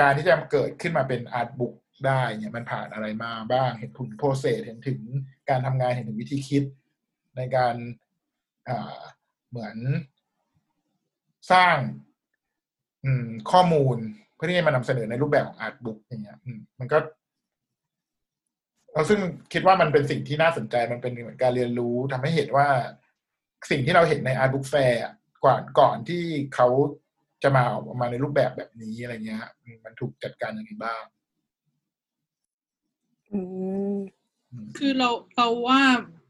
[0.00, 1.74] การที่จะเกิดขึ้นมาเป็น art book
[2.06, 5.00] ได้เนี่ยมันผ่านอะไรมาบ้าง เห็นถึง process เห็นถึง
[5.50, 6.64] การทำงานเห็นถึงวิธีคิด
[7.36, 7.74] ในการ
[9.50, 9.76] เหมือน
[11.52, 11.76] สร้าง
[13.52, 13.98] ข้อมูล
[14.34, 16.38] เพื่อที่จะมานำเสนอในรูปแบบของ art book อย่างเงี้ย
[16.80, 16.98] มันก็
[18.92, 19.20] เราซึ่ง
[19.52, 22.68] คิดว่ามันเป็นสิ่งที่น่าสนใจมันเป็นเหมือนการเรียนรู้ทำให้เห็นว่า
[23.70, 25.00] สิ่งที่เราเห็นใน Art Book Fair
[25.44, 26.22] ก่อนก่อนที่
[26.54, 26.68] เขา
[27.42, 29.44] จะมาออกมาในรูปแบบแบบนี้อะไรเงี้ย
[29.84, 31.02] มันถูกจัดการยังไงบ้าง
[33.32, 33.40] อื
[33.92, 33.96] ม
[34.76, 35.80] คือเราเราว่า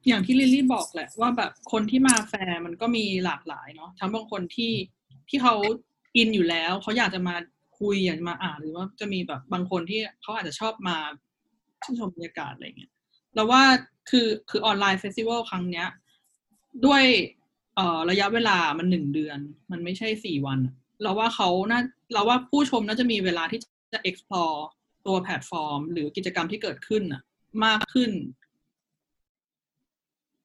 [0.09, 4.73] อย่างที่ลิลลี่บอกแหละว่าแบบคนที่มาแฟร์มันก็มีหลากหลายเนาะทั้งบางคนที่
[5.29, 5.55] ที่เขา
[6.17, 7.37] อินอยู่แล้วเขาอยากจะมา
[7.79, 10.97] คุยอยากจะมาอ่านหรือว่าจะมีแบบบางคนที่เขาอาจจะชอบมา
[11.85, 12.93] ชื่นชมบรรยากาศอะไรเงี้ย
[13.35, 13.63] เราว่า
[14.11, 15.89] คือคือ Online Festival ครั้งเนี้ย
[16.87, 17.03] ด้วย
[17.75, 19.39] เอ่อระยะเวลามันหนึ่งเดือน
[19.71, 20.59] มันไม่ใช่สี่วัน
[21.03, 21.81] เราว่าเขาน่า
[22.13, 23.61] เราว่าผู้ชมน่าจะมีเวลาที่
[23.93, 24.61] จะ explore
[25.07, 27.23] ตัวแพลตฟอร์ม หรือกิจกรรมที่เกิดขึ้นอะ
[27.65, 28.11] มากขึ้น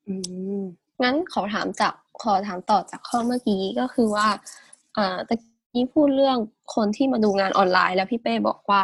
[0.08, 0.14] อื
[0.60, 0.62] ม
[1.04, 1.94] งั้นขอถามจาก
[2.24, 4.28] ขอถามต่อจากข้อเมื่อกี้ก็คือว่า
[4.98, 5.36] อ่าตะ
[5.74, 6.38] กี้พูดเรื่อง
[6.76, 8.82] คนที่มาดูงานออนไลน์แล้วพี่เป้บอกว่า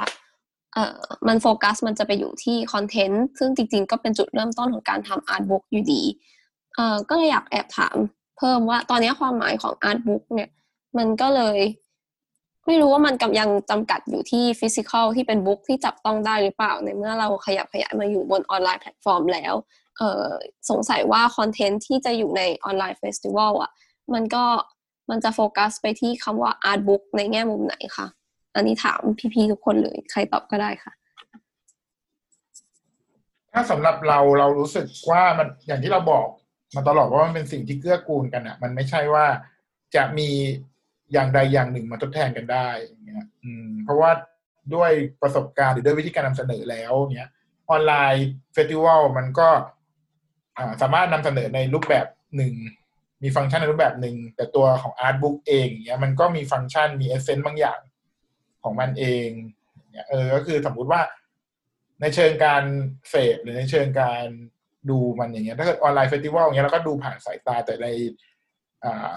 [0.74, 6.02] เอ่อมันโฟกัสมันจะไปอยู่ที่คอนเทนต์ซึ่งจริง ๆ ก็เป็นจุดเริ่มต้นของการทำ art book อยู่ดี
[6.76, 7.98] เอ่อก็เลยอยากแอบถาม
[8.38, 10.50] เพิ่มว่าตอนนี้ความหมายของ art book เนี่ย
[10.98, 11.58] มันก็เลย
[12.68, 19.53] ไม่รู้ว่ามันกำยังจำกัดอยู่ที่ physical ที่เป็น book ที่จับต้องได้หรือเปล่า ในเมื่อเราขยับขยายมาอยู่บน online platform แล้ว
[19.97, 20.26] เออ
[20.70, 23.72] สงสัยว่าคอนเทนต์ที่จะอยู่ใน online festival อะ
[24.13, 24.45] มันก็
[25.09, 28.07] มันจะโฟกัสไปที่คำว่า art book ในแง่มุมไหนคะ
[28.55, 28.99] อันนี้ถาม
[29.34, 30.93] พี่ๆทุกคนเลย ใครตอบก็ได้ค่ะ
[33.53, 36.26] ถ้าสำหรับเราเรารู้สึกว่ามันอย่างที่เราบอก
[36.76, 39.26] มาตลอดว่ามันเป็นสิ่งที่เกื้อกูลกันอะมันไม่ใช่ว่า
[39.95, 40.30] จะมี
[41.14, 44.12] อย่างใดอย่างหนึ่งมาทดแทนกันได้อย่างเงี้ยอืมเพราะว่า
[44.76, 44.91] ด้วย
[45.22, 47.30] ประสบการณ์หรือด้วยวิธีการนำเสนอแล้วเนี้ย
[47.70, 49.49] online festival มันก็
[50.58, 52.53] อ่าสามารถนำเสนอในรูปแบบหนึ่ง
[53.24, 57.80] มีฟังก์ชันในรูปแบบหนึ่ง แต่ตัวของ art book เองเงี้ยมันก็มีฟังก์ชันมี essence บางอย่าง
[58.64, 59.28] ของมันเอง
[59.91, 61.01] เนี่ยเออก็คือสมมุติว่า
[62.01, 62.64] ในเชิงการ
[63.10, 64.26] เสพหรือในเชิงการ
[64.89, 67.88] ดูมันอย่างเงี้ยถ้าเกิด online festival เงี้ยเราก็ดูผ่านสายตาแต่ใน
[68.84, 69.12] อ่า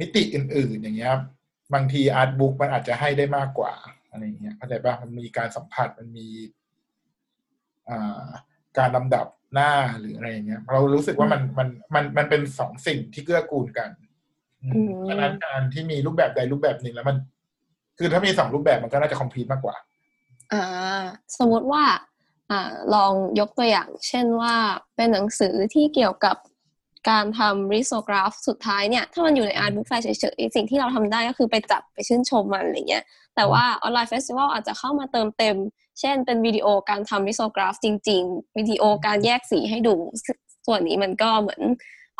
[0.00, 1.14] มิติอื่น ๆ อย่างเงี้ย
[1.74, 3.72] บางที art book มันอาจจะให้ได้มากกว่า
[4.10, 6.28] อะไรอย่างเงี้ยเข้าใจป่ะมันมีการสัมผัสมันมี
[7.88, 8.26] อ่า
[8.78, 13.90] การลำดับหน้าหรืออะไรอย่างเงี้ยเรารู้สึกว่ามันมันมันมันเป็นสองสิ่งที่เกื้อกูลกัน
[14.62, 17.16] อืมอืมดังนั้นการที่มีรูปแบบใดรูปแบบหนึ่งแล้วมัน
[17.98, 19.76] คือถ้ามีสองรูปแบบมันก็น่าจะ complete มากกว่า
[20.52, 21.02] อ่า
[21.38, 21.84] สมมติว่า
[22.50, 24.54] อ่า ลองยกตัวอย่าง เช่นว่า
[24.96, 26.36] เป็นหนังสือที่เกี่ยวกับ
[27.10, 33.04] การทำ risograph สุดท้ายเนี่ย ถ้ามันอยู่ใน art book fair เฉยๆสิ่งที่เราทำได้ก็คือไปจับไปชื่นชมมันอะไรเงี้ย
[33.36, 35.56] แต่ว่า online festival อาจจะเข้ามาเติมเต็ม
[36.00, 39.94] เช่นเป็นวิดีโอการทำ risograph จริง ๆ วิดีโอการแยกสีให้ดู
[40.66, 41.62] ส่วนนี้มันก็เหมือน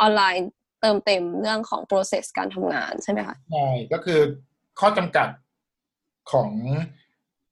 [0.00, 0.48] ออนไลน์
[0.80, 4.20] เติมเต็มเรื่องของ process การทำงานใช่ไหมคะ ใช่ ก็คือ
[4.80, 5.28] ข้อจำกัด
[6.32, 6.50] ของ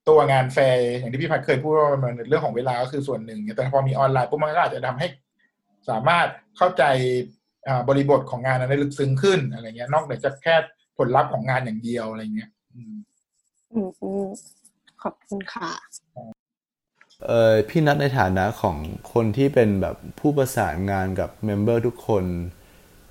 [0.09, 5.07] ตัวงานแฟร์อย่างที่พี่พัดเคยพูดว่ามันเรื่องของเวลาก็คือส่วนหนึ่ง แต่พอมีออนไลน์ปุ๊บมันก็อาจจะทำให้
[5.89, 6.85] สามารถเข้าใจ
[7.69, 10.55] อ่าบริบทของงานนั้นได้ลึกซึ้งขึ้นอะไรเงี้ย นอกเหนือจากแค่
[10.99, 12.97] ผลลัพธ์ของงานอย่างเดียวอะไรเงี้ยอืม
[13.73, 14.27] อืมอืม
[15.03, 15.71] ขอบคุณค่ะ
[17.27, 18.77] เออพี่นัทในฐานะของ
[19.13, 22.25] คนที่เป็นแบบผู้ประสานงานกับ member ทุกคน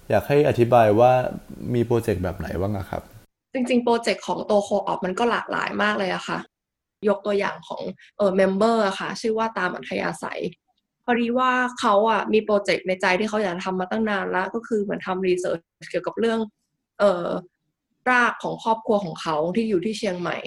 [0.10, 1.12] อยากให้อธิบายว่า
[1.74, 3.02] มีโปรเจกต์แบบไหนบ้างอะครับ
[3.54, 6.40] จริงๆ โปรเจกต์ของตัว co-op มันก็หลากหลายมากเลยอะค่ะ
[7.10, 7.82] ยกตัวอย่างของ
[8.18, 10.42] เออ member อะค่ะ ชื่อว่าตามอัธยาศัย
[11.06, 15.60] พอดีว่าเขาอะมีโปรเจกต์ในใจที่เขาอยากทำมาตั้งนานแล้วก็คือเหมือนทำ research
[15.91, 16.39] เกี่ยวกับเรื่อง
[16.99, 17.28] เอ่อ
[18.10, 20.38] รากของครอบครัวของเขาที่อยู่ที่เชียงใหม่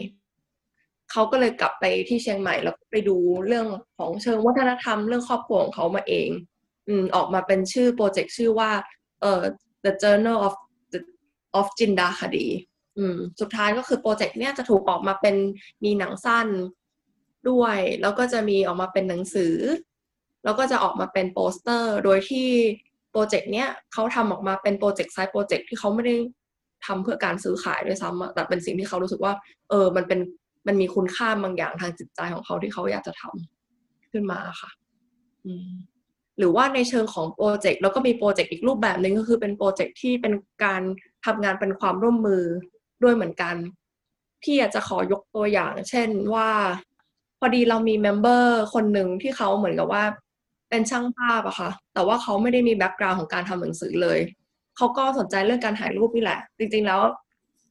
[1.12, 3.66] เขาก็เลยกลับไปที่เชียงใหม่แล้วไปดูเรื่อง
[3.98, 6.28] ของเชิงวัฒนธรรมเรื่องครอบครัวของเขามาเอง
[6.88, 8.70] อืมออกมาเป็นชื่อโปรเจกต์ชื่อว่า
[9.20, 9.42] เอ่อ
[9.84, 10.54] The Journal of
[10.92, 11.00] the
[11.59, 12.46] of จินดาคดี
[12.98, 15.36] อืม สุดท้ายก็คือโปรเจกต์เนี้ยจะถูกออกมาเป็น
[15.84, 16.48] มีหนังสั้น
[17.50, 19.54] ด้วย แล้วก็จะมีออกมาเป็นหนังสือ
[20.45, 22.49] แล้วก็จะออกมาเป็นโปสเตอร์ โดยที่
[23.12, 26.16] โปรเจกต์เนี้ยเขาทำออกมาเป็นโปรเจกต์ side project ที่เขาไม่ได้
[26.86, 29.32] ทำเพื่อการซื้อขายด้วยซ้ำแต่เป็นสิ่งที่เขารู้สึกว่า
[29.70, 30.20] เออ มันเป็น
[30.66, 34.70] มันมีคุณค่าบางอย่างทางจิตใจของเขาที่เขาอยากจะทำขึ้นมาค่ะ
[36.39, 40.32] หรือว่าในเชิงของโปรเจกต์แล้วก็มีโปรเจกต์อีกรูปแบบหนึ่งก็คือเป็นโปรเจกต์ที่เป็น
[40.64, 40.82] การ
[41.26, 42.43] ทำงานเป็นความร่วมมือ
[43.03, 43.55] ด้วยเหมือนกัน
[44.45, 46.51] ที่อยากจะขอยกตัวอย่าง เช่นว่า
[47.39, 50.05] พอดีเรามี member คนหนึ่งที่เขาเหมือนกับว่า
[50.70, 54.18] เป็นช่างภาพอะค่ะ แต่ว่าเขาไม่ได้มี background ของการทำหนังสือเลย
[54.76, 57.00] เขาก็สนใจเรื่องการถ่ายรูปนี่แหละ จริงๆแล้ว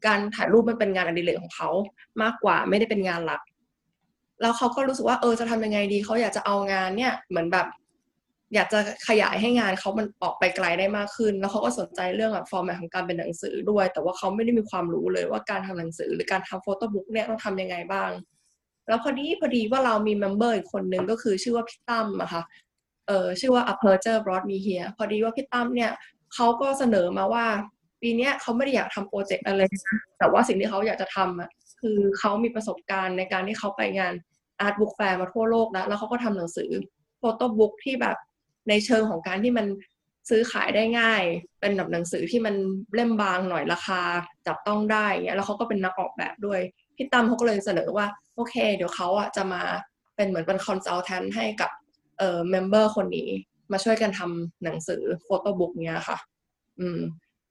[0.06, 1.70] การถ่ายรูปมันเป็นงานอดิเรกของเขา
[2.22, 3.42] มากกว่าไม่ได้เป็นงานหลัก
[4.42, 7.68] แล้วเขาก็รู้สึกว่าเออจะทำยังไงดีเขาอยากจะเอางานเนี่ยเหมือนแบบ
[8.56, 18.10] อยากจะขยายให้งานเขามันออกไปไกลได้มากขึ้น แล้วเขาก็สนใจเรื่องแบบ format ของการเป็นหนังสือด้วย แต่ว่าเขาไม่ได้มีความรู้เลยว่าการทำหนังสือ หรือการทำ photobook เนี่ยต้องทำยังไงบ้าง
[18.88, 22.44] แล้วพอดีพอดีว่าเรามี member อีกคนนึงก็คือชื่อว่าพี่ตั้มอะค่ะ
[23.08, 25.92] เออชื่อว่า Aperture Brought Me Here พอดีว่าพี่ตั้มเนี่ย
[26.34, 27.46] เขาก็เสนอมาว่า
[28.02, 31.50] ปีนี้เขาไม่ได้อยากทำโปรเจกต์อะไรนะแต่ว่าสิ่งที่เขาอยากจะทำอะ
[31.82, 34.14] คือเขามีประสบการณ์ในการที่เขาไปงาน
[34.66, 36.72] Art Book Fair มาทั่วโลกแล้ว แล้วเขาก็ทำหนังสือ
[37.20, 38.18] โฟโต้บุ๊กที่แบบ
[38.70, 39.66] ในเชิงของการที่มัน
[40.30, 41.24] ซื้อขายได้ง่าย
[41.60, 42.56] เป็นแบบหนังสือที่มัน
[42.96, 44.02] เล่มบางหน่อยราคา
[44.48, 46.60] จับต้องได้เงี้ยแล้วเขาก็เป็นนักออกแบบด้วย
[46.96, 48.06] พี่ตั้มเขาก็เลยเสนอว่า
[48.36, 49.62] โอเค เดี๋ยวเขาอะจะมา
[50.16, 51.72] เป็นเหมือนเป็น consultant ให้กับ
[52.18, 53.30] เอ่อ member คนนี้
[53.72, 56.18] มาช่วยกันทำหนังสือ photobook เนี้ยค่ะ
[56.80, 57.00] อืม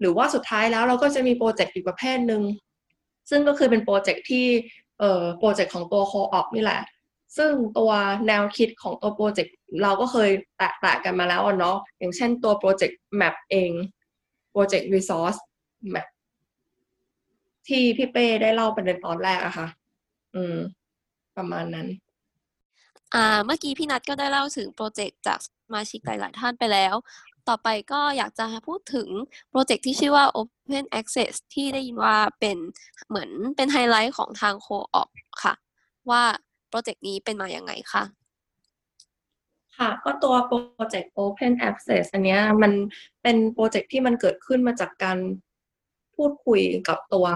[0.01, 2.43] หรือว่าสุดท้ายแล้วเราก็จะมีโปรเจกต์อีกประเภทหนึ่ง
[3.31, 4.47] ซึ่งก็คือเป็นโปรเจกต์ที่
[4.99, 6.83] เอ่อโปรเจกต์ของตัว co-op นี่แหละ
[7.37, 7.91] ซึ่งตัว
[8.27, 13.71] แนวคิดของตัวโปรเจกต์เราก็เคยแตะๆกันมาแล้วเนาะอย่างเช่นตัวโปรเจกต์ Map เอง
[14.51, 15.39] โปรเจกต์ Resource
[15.95, 16.07] Map
[17.69, 19.69] ที่พี่เป้ได้เล่าประเด็นตอนแรกอะค่ะ
[20.35, 20.57] อืม
[21.37, 21.87] ประมาณนั้น
[23.13, 26.95] เมื่อกี้พี่นัทก็ได้เล่าถึงโปรเจกต์จากสมาชิกหลาย ๆ ท่านไปแล้ว
[27.49, 29.09] ต่อไปก็อยากจะพูดถึง
[29.51, 32.57] โปรเจกต์ที่ชื่อว่า Open Access ที่ได้ยินว่าเป็น
[33.09, 35.11] เหมือนเป็นไฮไลท์ของทาง co-op
[35.43, 35.55] ค่ะ
[36.11, 36.23] ว่า
[36.69, 38.03] โปรเจกต์นี้เป็นมาอย่างไงคะ
[39.79, 42.73] ค่ะก็ตัวโปรเจกต์ Open Access อันเนี้ยมัน
[43.23, 45.19] เป็นโปรเจกต์ที่มันเกิดขึ้นมาจากการ
[46.17, 47.27] พูดคุยกับตัว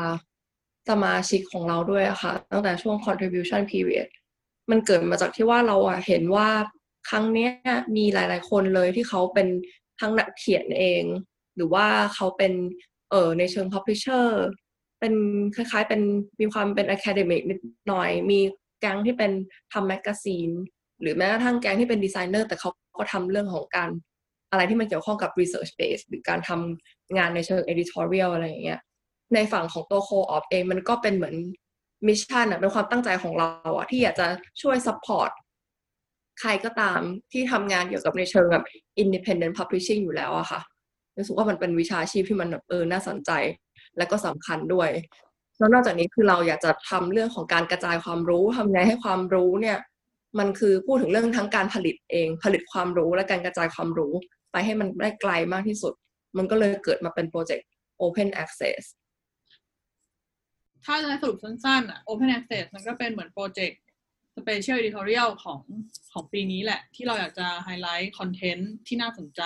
[0.88, 4.08] สมาชิกของเราด้วยค่ะ ตั้งแต่ช่วง contribution period
[4.70, 6.48] มันเกิดมาจากที่ว่าเราอะเห็นว่า
[7.08, 7.50] ครั้งเนี้ย
[7.96, 9.48] มีหลาย ๆ คนเลยที่เขาเป็น
[10.00, 11.02] ทั้งนักเขียนเอง
[11.56, 12.52] หรือว่าเขาเป็น
[13.10, 14.26] เออในเชิง publisher
[15.00, 15.14] เป็น
[15.54, 16.00] คล้าย ๆ เป็น
[16.40, 18.38] มีความเป็น academic นิดหน่อย มี
[18.80, 19.32] แก๊งที่เป็น
[19.72, 20.50] ทำแมกกาซีน
[21.00, 23.90] หรือแม้กระทั่งแก๊งที่เป็นดีไซเนอร์แต่เขาก็ก็ทำเรื่องของการ
[24.50, 28.80] อะไรที่มันเกี่ยวข้องกับ research base หรือการทำงานในเชิง editorial อะไรอย่างเงี้ย
[29.34, 31.36] ในฝั่งของตัว co-op เองมันก็เป็นเหมือน
[32.08, 34.26] mission อะเป็นความตั้งใจของเราอะที่อยากจะ
[34.62, 35.30] ช่วย support
[36.40, 37.00] ใครก็ตาม
[37.32, 38.64] ที่ทำงานเกี่ยวกับในเชิงแบบ
[39.02, 40.60] independent publishing อยู่แล้วอะค่ะ
[41.16, 43.30] รู้สึกว่ามันเป็นวิชาชีพที่มันแบบเออน่าสนใจ
[43.96, 44.90] และก็สำคัญด้วย
[45.58, 49.78] แล้วนอกจากนี้คือเราอยากจะทำเรื่องของการกระจายความรู้ทำไงให้ความรู้เนี่ย
[50.38, 54.12] มันคือพูดถึงเรื่องทั้งการผลิตเอง ผลิตความรู้และการกระจายความรู้
[54.52, 55.92] ไปให้มันได้ไกลมากที่สุด
[56.36, 57.66] มันก็เลยเกิดมาเป็นโปรเจกต์
[58.02, 58.82] Open Access
[60.84, 63.80] ถ้าจะสรุปสั้นๆอะ Open Access มันก็เป็นเหมือนโปรเจกต์
[64.36, 65.60] Special Editorial ของ
[66.12, 69.42] ของปีนี้แหละ ที่เราอยากจะไฮไลท์คอนเทนต์ที่น่าสนใจ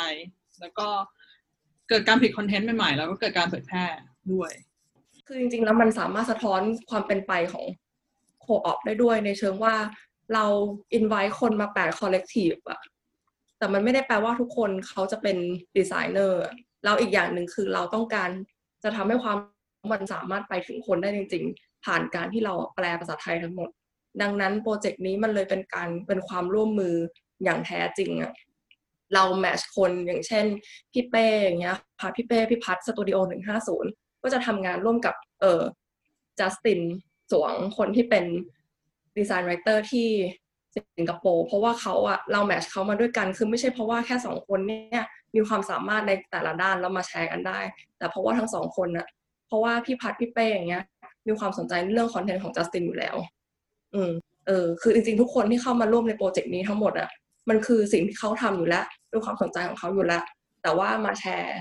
[0.61, 0.89] แล้วก็
[1.89, 3.85] เกิดการผลิตคอนเทนต์ใหม่ๆ แล้วก็เกิดการเผยแพร่
[4.33, 4.51] ด้วย
[5.27, 6.61] คือจริงๆ แล้วมันสามารถสะท้อน
[6.91, 7.65] ความเป็นไปของ
[8.41, 9.75] co-op ได้ด้วยในเชิงว่า
[10.35, 10.45] เรา
[10.93, 12.81] invite คนมาแปด collective อะ
[13.59, 15.37] แต่มันไม่ได้แปลว่าทุกคนเขาจะเป็น
[15.77, 16.45] ดีไซเนอร์
[16.85, 18.31] แล้วอีกอย่างหนึ่งคือเราต้องการ
[18.83, 19.39] จะทำให้ความ
[19.93, 23.69] มันสามารถไปถึงคนได้จริง ๆ ผ่านการที่เราแปลภาษาไทยทั้งหมด
[24.23, 26.95] ดังนั้นโปรเจกต์นี้มันเลยเป็นการเป็นความร่วมมือ
[27.45, 28.33] อย่างแท้จริงอะ
[29.15, 30.47] เรา match คนอย่างเช่น
[30.93, 33.91] พี่เป้อย่างเงี้ยค่ะพี่เป้พี่พัดสตูดิโอหนึ่งห้าศูนย์
[34.23, 35.63] ก็จะทำงานร่วมกับเออ
[36.39, 36.81] Justin
[37.33, 38.25] Zhuang คนที่เป็น
[39.17, 40.09] design writer ที่
[40.77, 45.05] สิงคโปร์เพราะว่าเขาอะเรา match เขามาด้วยกันคือไม่ใช่เพราะว่าแค่สองคนเนี่ย
[45.35, 47.61] มีความสามารถในแต่ละด้านแล้วมาแชร์กันได้
[47.99, 49.07] แต่เพราะว่าทั้งสองคนอะ
[49.55, 50.85] เพราะว่าพี่พัดพี่เป้อย่างเงี้ย
[51.27, 53.17] มีความสนใจในเรื่องคอนเทนต์ของ Justin อยู่แล้ว
[53.95, 54.13] อืม
[54.47, 57.09] เออคือจริงๆทุกคนที่เข้ามาร่วมในโปรเจกต์นี้ทั้งหมดอะ
[57.49, 60.23] มันคือสิ่งที่เขาทำอยู่แล้วด้วยความสนใจของเขาอยู่แล้ว
[60.63, 61.57] แต่ว่ามาแชร์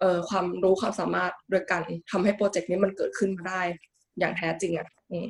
[0.00, 3.62] เอ่อความรู้ความสามารถด้วยกันทำให้โปรเจกต์นี้มันเกิดขึ้นมาได้
[4.18, 5.28] อย่างแท้จริงอะอืม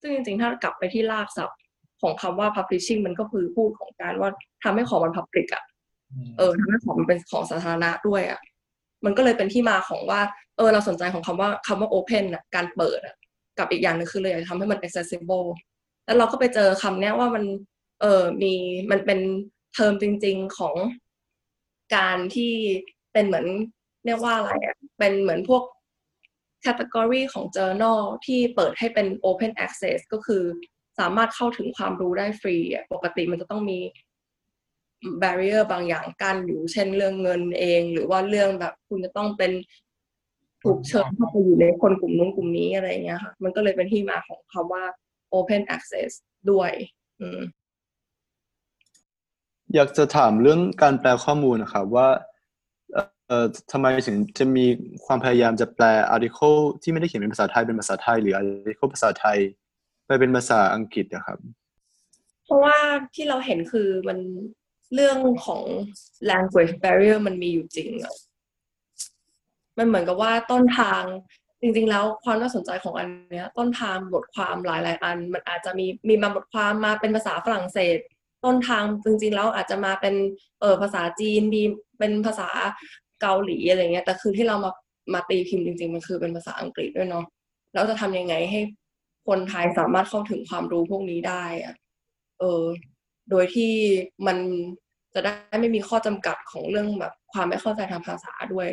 [0.00, 1.58] ซึ่งจริงๆ ถ้ากลับไปที่รากศัพท์
[2.02, 4.30] ของคำว่า publishing มันก็คือพูดของการว่า
[4.64, 5.64] ทำให้ของมัน public อะ
[6.38, 8.40] เออทำให้ของมันเป็นของสาธารณะด้วยอะ
[9.04, 10.20] มันก็เลยเป็นที่มาของว่า
[10.56, 13.14] เออเราสนใจของคำว่าคำว่า open อะการเปิดอะ
[13.58, 15.48] กับอีกอย่างหนึงคือเลยอยากทำให้มัน accessible
[16.04, 17.44] แล้วเราก็ไปเจอคำเนี้ยว่ามัน
[18.00, 18.52] เออมี
[18.90, 19.20] มันเป็น
[19.74, 20.74] เทอมจริง ๆของ
[21.96, 22.52] การที่
[23.12, 23.46] เป็นเหมือน
[24.06, 25.62] เรียกว่าอะไรอะเป็นเหมือนพวก
[26.64, 30.42] category ของ journal ที่เปิดให้เป็น open access ก็คือ
[30.98, 33.78] สามารถเข้าถึงความรู้ได้ฟรีอะปกติมันจะต้องมี
[35.22, 39.52] barrier บางอย่างกั้นอยู่ เช่นเรื่องเงินเอง หรือว่าเรื่องแบบคุณจะต้องเป็น
[40.64, 44.84] ถูกเชิญเข้าไปอยู่ในคนกลุ่มนู้นกลุ่มนี้อะไรเงี้ยค่ะมันก็เลยเป็นที่มาของคำว่า
[45.36, 46.10] open access
[46.50, 46.70] ด้วย
[47.20, 47.40] อืม
[49.74, 52.08] อยากจะถามเรื่องการแปลข้อมูลนะครับว่า
[53.26, 54.66] เอ่อทำไมถึงจะมี
[55.06, 55.84] ความพยายามจะแปล
[56.14, 59.38] article ที่ไม่ได้เขียนเป็นภาษาไทยเป็นภาษาไทย หรือ article ภาษาไทย
[60.06, 61.38] ไปเป็นภาษาอังกฤษนะครับ
[62.44, 62.76] เพราะว่า
[63.14, 64.18] ที่เราเห็นคือมัน
[64.94, 65.62] เรื่องของ
[66.30, 68.14] language barrier มันมีอยู่จริงอะ
[69.78, 71.02] มันเหมือนกับว่าต้นทาง
[71.60, 77.98] จริงๆ แล้วความน่าสนใจของอันเนี้ย ต้นทางบทความหลาย ๆ อัน มันอาจจะมีมีมาบทความมาเป็นภาษาฝรั่งเศส
[78.44, 80.14] ต้นทางจริงๆ แล้วอาจจะมาเป็น
[80.60, 81.62] เออภาษาจีนดี
[81.98, 82.48] เป็นภาษา
[83.20, 84.72] เกาหลีอะไรเงี้ยแต่คือที่เรามา
[85.14, 87.24] มาตีพิมพ์จริง ๆ มันคือเป็นภาษาอังกฤษด้วยเนาะ
[87.74, 88.60] แล้วจะทำยังไงให้
[89.28, 91.74] คนไทยสามารถเข้าถึงความรู้พวกนี้ได้อะ
[92.40, 92.64] เออ
[93.30, 93.72] โดยที่
[94.26, 94.38] มัน
[95.14, 98.68] จะได้ไม่มีข้อจำกัดของเรื่องแบบความไม่เข้าใจทางภาษาด้วย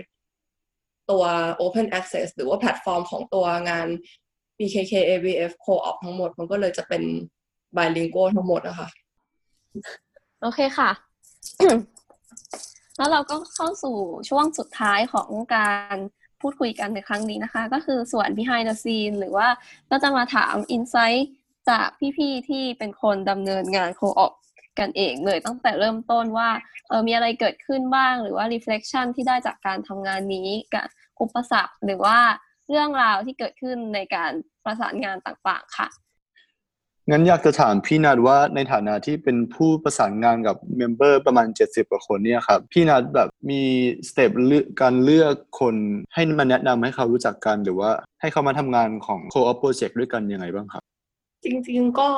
[1.11, 1.23] ตัว
[1.61, 3.87] Open Access หรือว่าแพลตฟอร์มของตัวงาน
[4.57, 7.03] BKK AVF Co-op ทั้งหมด มันก็เลยจะเป็น
[7.75, 8.87] bilingual ทั้งหมดนะคะ
[10.41, 10.89] โอเคค่ะ
[12.97, 13.97] แล้วเราก็เข้าสู่
[14.29, 15.97] ช่วงสุดท้ายของการ
[16.41, 19.47] พูดคุยกันในครั้งนี้นะคะ ก็คือส่วน behind the scene หรือว่า
[19.91, 21.21] ก็จะมาถาม insight
[21.69, 21.87] จาก
[22.17, 24.31] พี่ๆที่เป็นคนดำเนินงาน co-op
[24.79, 26.49] กันเองเลยตั้งแต่เริ่มต้นว่า
[26.89, 30.85] เออมีอะไรเกิดขึ้นบ้าง หรือว่า reflection ที่ได้จากการทำงานนี้กับ
[31.21, 32.17] อุปสรรคหรือว่า
[32.69, 34.31] เรื่องราวที่เกิดขึ้นในการ
[34.65, 35.87] ประสานงานต่างๆค่ะ
[37.09, 43.61] งั้นอยากจะถามพี่นัดว่าในฐานะที่เป็นผู้ประสานงานกับ member ประมาณ 70กว่าคนเนี่ยครับ พี่นัดแบบมี
[44.09, 45.75] step เลือกการเลือกคน
[46.13, 47.91] ให้มาแนะนำให้เขารู้จักกันหรือว่า
[48.21, 50.83] ให้เขามาทำงานของ Co-op Project ด้วยกันยังไงบ้างครับ
[51.43, 52.09] จริงๆก็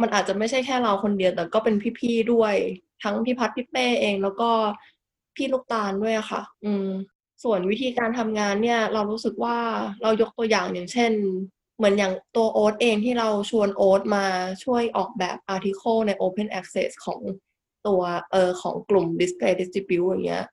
[0.00, 2.54] มันอาจจะไม่ใช่แค่เราคนเดียวแต่ก็เป็นพี่ๆด้วย
[3.02, 4.50] ทั้งพี่พัดพี่เป้เอง แล้วก็
[5.36, 6.88] พี่ลูกตาลด้วยอะค่ะ อืม
[7.44, 9.56] ส่วนวิธีการทำงานเนี่ยเรารู้สึกว่า
[10.02, 11.12] เรายกตัวอย่างอย่างเช่น
[11.76, 14.24] เหมือนอย่างตัวโอ๊ตเองที่เราชวนโอ๊ตมา
[14.64, 17.20] ช่วยออกแบบ article ใน Open Access ของ
[17.86, 18.00] ตัว
[18.32, 20.46] เออของกลุ่ม Display Distribute อย่างเงี้ย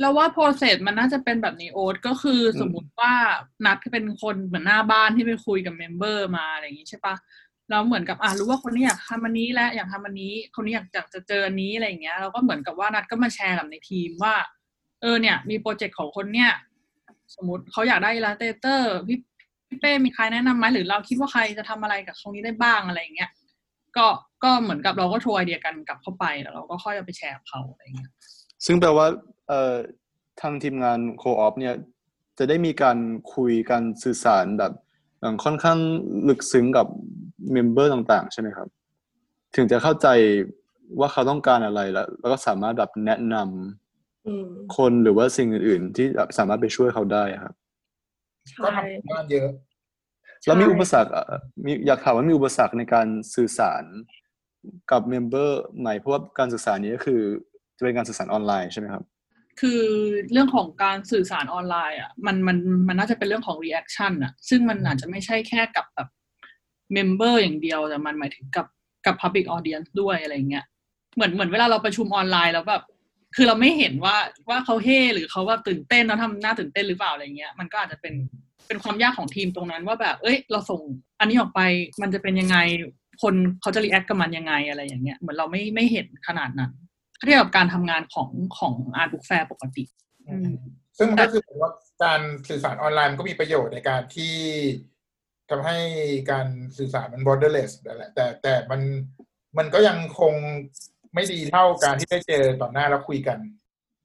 [0.00, 3.12] แล้วว่า process มันน่าจะเป็นแบบนี้โอ๊ตก็คือสมมุติว่า
[3.66, 7.14] นัดเป็นคนเหมือนหน้าบ้านที่ไปคุยกับ member มาอะไรอย่างงี้ใช่ปะ
[7.70, 14.34] เราเหมือนกับอ่ารู้ว่าคนนี้อยากทำอันนี้และอยากทำอันนี้ คนนี้อยากอยากจะเจออันนี้อะไรอย่างเงี้ยเราก็เหมือนกับว่านัดก็มาแชร์กับในทีมว่า
[15.00, 16.50] เออเนี่ย มีโปรเจกต์ของคนเนี่ย
[17.36, 19.18] สมมติเขาอยากได้ Illustrator พี่
[19.68, 23.30] พี่เป้มีใครแนะนำไหมหรือเราคิดว่าใครจะทำอะไรกับตรงนี้ได้บ้างอะไรอย่างเงี้ย
[23.96, 24.06] ก็
[24.44, 28.10] ก็เหมือนกับเราก็ throw ไอเดียกันกลับเข้าไปแล้วเราก็ค่อยเอาไปแชร์กับเขาอะไรอย่างเงี้ย
[28.66, 29.06] ซึ่งแปลว่า
[29.48, 29.74] เอ่อ
[30.40, 31.74] ทางทีมงาน co-op เนี่ย
[32.38, 32.98] จะได้มีการ
[33.34, 34.72] คุยการสื่อสารแบบ
[35.20, 35.78] เอ่อค่อนข้าง
[36.28, 36.86] ลึกซึ้งกับ
[37.52, 38.68] member ต่างๆ ใช่ไหมครับ
[39.56, 40.08] ถึงจะเข้าใจ
[41.00, 43.79] ว่าเขาต้องการอะไรแล้ว แล้วก็สามารถแบบแนะนำ
[44.76, 47.54] คนหรือว่าสิ่งอื่น ๆ ที่แบบสามารถไปช่วยเขาได้ครับ
[48.64, 49.48] ก็ใช่ทำงานเยอะ
[50.46, 51.32] แล้วมีใช่อุปสรรคเอ่อ
[51.64, 53.84] มีอยากถามว่ามีอุปสรรคในการสื่อสาร
[54.90, 57.20] กับ member ไหมเพราะว่าการสื่อสารนี้ก็คือ
[57.76, 59.04] จะเป็นการสื่อสารออนไลน์ใช่ไหมครับ
[59.60, 59.82] คือ
[60.32, 62.56] เรื่องของการสื่อสารออนไลน์อะมันมัน
[62.88, 66.08] มันน่าจะเป็นเรื่องของ reaction อะ ซึ่งมันอาจจะไม่ใช่แค่กับแบบ
[66.96, 68.66] member อย่างเดียวแต่มันหมายถึงกับ
[69.06, 70.64] กับ public audience ด้วยอะไรเงี้ย
[71.14, 72.82] เหมือนเหมือนเวลาเราประชุมออนไลน์แล้วแบบ
[73.36, 74.16] คือเราไม่เห็นว่า
[74.48, 78.14] ว่าเขาเฮ่หรือเขาแบบตื่นเต้นแล้วทำหน้าตื่นเต้นหรือเปล่าอะไรเงี้ยมันก็อาจจะเป็น
[78.66, 80.80] เป็นความยากของทีมตรงนั้นว่าแบบ เอ้ย เราส่ง
[81.20, 81.60] อันนี้ออกไป
[82.02, 82.56] มันจะเป็นยังไง
[83.22, 86.72] คนเขาจะ react กับมันยังไงอะไรอย่างเงี้ยเหมือนเราไม่ไม่เห็นขนาดนั้น
[87.26, 89.84] เทียบกับการทำงานของของ Art Book Fairปกติ
[90.98, 91.70] ซึ่งมันก็คือว่า
[92.04, 94.34] การสื่อสารออนไลน์มันก็มีประโยชน์ในการที่
[95.50, 95.78] ทำให้
[96.30, 96.46] การ
[96.78, 98.80] สื่อสารมัน borderless นะแต่แต่มัน
[99.58, 100.34] มันก็ยังคง
[101.14, 103.38] ไม่ดีเท่าการที่ได้เจอต่อหน้าแล้วคุยกัน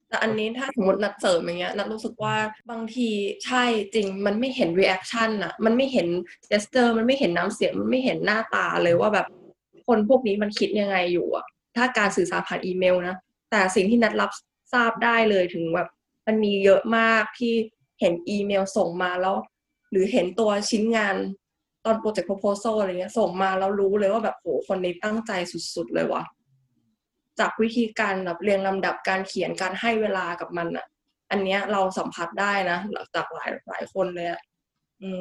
[0.10, 2.36] แต่อันนี้ถ้าสมมตินัดเสริมอย่างเงี้ยนัดรู้สึกว่า
[2.72, 3.10] บางที
[3.46, 6.08] ใช่จริงมันไม่เห็น reaction อะมันไม่เห็น
[6.52, 9.28] gesture มันไม่เห็นน้ำเสียงมันไม่เห็นหน้าตาเลยว่าแบบ
[9.88, 11.46] คนพวกนี้มันคิดยังไงอยู่อะ
[11.76, 13.16] ถ้าการสื่อสารผ่านอีเมลนะ
[13.52, 14.32] แต่สิ่งที่นัดรับ
[14.74, 15.88] ทราบได้เลยถึงแบบ
[16.28, 17.54] มันมีเยอะมากที่
[18.00, 19.38] เห็นอีเมลส่งมาแล้ว
[19.92, 21.16] หรือเห็นตัวชิ้นงาน
[21.86, 25.32] ตอนโปรเจกต์ proposal อะไรเงี้ยส่งมาแล้วรู้เลยว่าแบบโหคนนี้ตั้งใจ
[25.76, 26.24] สุด ๆ เลยว่ะ
[27.40, 30.86] จากวิธีการแบบเรียงลำดับการเขียนการให้เวลากับมันอะ
[31.32, 32.78] อันเนี้ยเราสัมผัสได้นะ
[33.16, 34.42] จากหลายหลายคนเลยอะ
[35.02, 35.20] อืม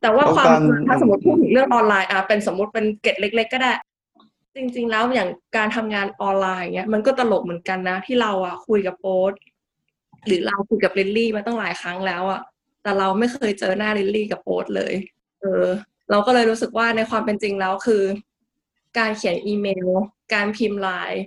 [0.00, 3.72] แต่ว่าความแล้วการถ้าสมมติพูดถึงเรื่องออนไลน์อะเป็นสมมติเป็นเกร็ดเล็ก ๆ ก็ได้
[4.56, 9.32] จริง ๆ แล้วอย่างการทำงานออนไลน์เงี้ยมันก็ตลกเหมือนกันนะ ที่เราอะคุยกับโอ๊ต
[10.26, 12.40] หรือเราคุยกับลิลลี่มาตั้งหลายครั้งแล้วอะ
[12.82, 14.94] แต่เราไม่เคยเจอหน้าลิลลี่กับโอ๊ตเลย
[15.40, 15.66] เออ
[16.10, 18.02] เราก็เลยรู้สึกว่าในความเป็นจริงแล้วคือ
[18.98, 19.88] การเขียนอีเมล
[20.32, 21.22] การพิมพ์ไลน์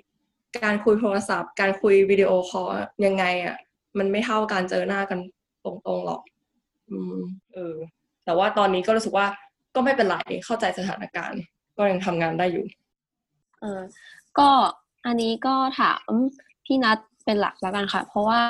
[0.63, 2.69] การคุยโทรศัพท์ การคุยวิดีโอคอล
[3.05, 3.57] ยังไงอะ
[3.97, 5.19] มันไม่เท่าการเจอหน้ากัน
[5.63, 6.21] ตรงๆหรอก
[6.89, 7.15] อืม
[7.53, 7.75] เออ
[8.25, 9.27] แต่ว่าตอนนี้ก็รู้สึกว่า
[9.75, 11.41] ก็ไม่เป็นไรเข้าใจสถานการณ์
[11.77, 12.65] ก็ยังทำงานได้อยู่
[13.61, 13.81] เออ
[14.39, 14.49] ก็
[15.05, 16.09] อันนี้ก็ถาม
[16.65, 18.41] พี่นัทเป็นหลักแล้วกันค่ะ เพราะว่า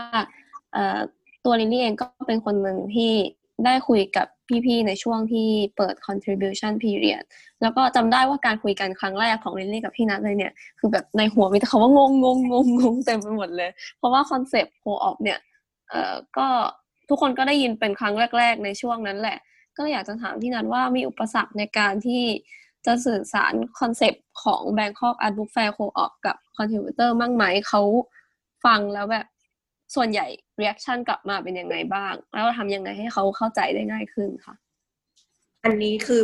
[0.74, 0.98] เอ่อ
[1.46, 3.12] ตัวลิลลี่เองก็เป็นคนหนึ่งที่
[3.66, 4.28] ได้คุยกับ
[4.66, 7.24] พี่ๆ ในช่วงที่เปิด contribution period
[7.62, 15.40] แล้วก็จำได้ว่าการคุยกันครั้งแรกของลินลี่กับพี่นัทเลยเนี่ย คือแบบในหัวมีแต่คำว่างงงงงงงเต็มไปหมดเลย เพราะว่าคอนเซปต์โ co-op เนี่ย
[15.90, 16.48] เอ่อก็
[17.10, 19.38] ทุกคนก็ได้ยินเป็นครั้งแรก ๆ ในช่วงนั้นแหละ
[19.78, 22.24] ก็อยากจะถามพี่นัทว่ามีอุปสรรคในการที่
[22.86, 27.82] จะสื่อสารคอนเซปต์ของ Bangkok Art Book Fair Co-op กับ contributor มั่งไหมเขา
[28.66, 29.26] ฟังแล้วแบบ
[29.96, 30.28] ส่วนใหญ่
[30.62, 34.56] reaction กลับมาเป็นยังไงบ้าง แล้วเราทำยังไงให้เขาเข้าใจได้ง่ายขึ้นค่ะ
[35.64, 36.22] อันนี้คือ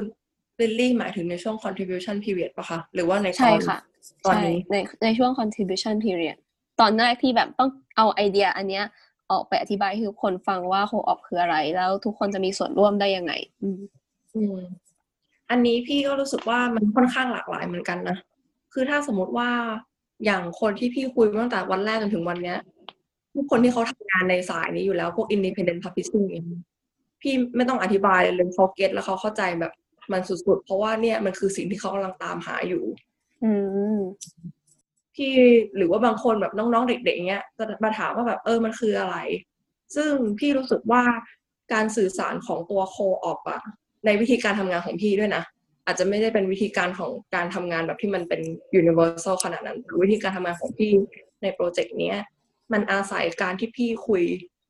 [0.60, 3.78] ลิลลี่หมายถึงในช่วง contribution period ปะคะหรือว่าในตใช่อนค่ะ
[4.26, 6.38] ตอนใช่นี้ในในช่วง contribution period
[6.82, 8.86] ตอนแรกที่แบบต้องเอาไอเดียอันเนี้ย
[9.32, 13.82] ออกไปอธิบายให้ทุกคนฟังว่า co-op คืออะไร แล้วทุกคนจะมีส่วนร่วมได้ยังไงอืม
[14.36, 14.58] อืม
[15.50, 18.18] อันนี้พี่ก็รู้สึกว่ามันค่อนข้างหลากหลายเหมือนกันนะ
[18.74, 19.50] คือถ้าสมมติว่า
[20.26, 22.58] อย่างคนที่พี่คุยมาตั้งแต่วันแรกจนถึงวันเนี้ย
[23.36, 26.46] ทุกคนที่เขาทำงานในสายนี้อยู่แล้วพวก independent publishing เอง
[27.22, 29.74] พี่ไม่ต้องอธิบายเลยเขาเก็ตแล้วเขาเข้าใจแบบ
[30.12, 32.84] มันสุดๆ เพราะว่าเนี่ยมันคือสิ่งที่เขากำลังตามหาอยู่
[33.44, 33.52] อื
[33.98, 34.00] ม
[35.16, 35.34] พี่
[35.78, 39.18] หรือว่าบางคนแบบน้องๆเด็กๆเงี้ยจะมาถามว่าแบบเออมันคืออะไร
[39.96, 41.04] ซึ่งพี่รู้สึกว่า
[41.74, 43.62] การสื่อสารของตัวโคออปอะ
[44.06, 45.44] ในวิธีการทำงานของพี่ด้วยนะ
[45.86, 48.42] อาจจะไม่ได้เป็นวิธีการของการทำงานแบบที่มันเป็น
[48.80, 50.92] universal ขนาดนั้นแต่วิธีการทำงานของพี่
[51.42, 52.18] ในโปรเจกต์เนี้ย
[52.72, 54.24] มันอาศัยการที่พี่คุย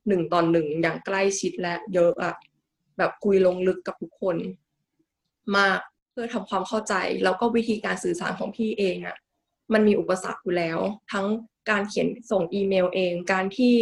[0.08, 2.36] หนึ่งตอนหนึ่งอย่างใกล้ชิดและเยอะอะ
[2.98, 4.38] แบบคุยลงลึกกับทุกคน
[5.58, 5.80] มาก
[6.12, 9.18] เพื่อทำความเข้าใจ แล้วก็วิธีการสื่อสารของพี่เองอะ
[9.74, 10.80] มันมีอุปสรรคอยู่แล้ว
[11.12, 11.26] ทั้ง
[11.70, 13.74] การเขียนส่งอีเมลเอง การที่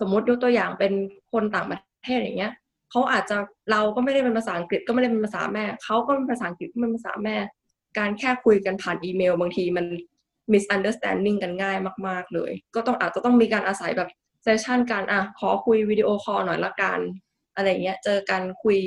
[0.00, 0.92] สมมติยกตัวอย่างเป็น
[1.32, 2.52] คนต่างประเทศอย่างเงี้ย
[2.90, 3.36] เขาอาจจะ
[3.70, 7.36] เราก็ไม่ได้เป็นภาษาอังกฤษก็ไม่ได้เป็นภาษาแม่เขาก็เป็นภาษาอังกฤษก็เป็นภาษาแม่
[7.98, 9.86] การแค่คุยกันผ่านอีเมล บางทีมัน
[10.52, 11.76] misunderstanding กันง่าย
[12.08, 14.10] มาก ๆ เลย ก็ต้องอาจจะต้องมีการอาศัยแบบ
[14.42, 16.98] เซสชันการอะขอคุยวิดีโอคอลหน่อยละกัน
[17.56, 18.78] อะไรเงี้ยเจอกันคุย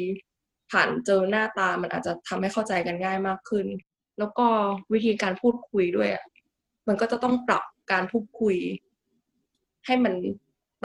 [0.72, 3.68] ผ่านเจอหน้าตามันอาจจะทำให้เข้าใจกันง่ายมากขึ้น
[4.20, 4.47] แล้วก็
[4.93, 6.26] วิธีการพูดคุยด้วยอะ
[6.88, 8.55] มันก็จะต้องปรับการพูดคุย
[9.86, 10.14] ให้มัน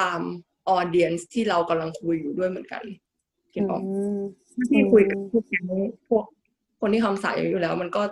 [0.01, 0.20] ตาม
[0.68, 2.85] ออเดียนที่เรากำลังคุยอยู่ด้วยเหมือนกัน
[3.53, 4.18] คิดออกอืม
[4.70, 5.64] ที่คุยกับพวกแก๊ง
[6.09, 6.25] พวก
[6.81, 8.03] คนที่ทำสายอยู่แล้ว มันก็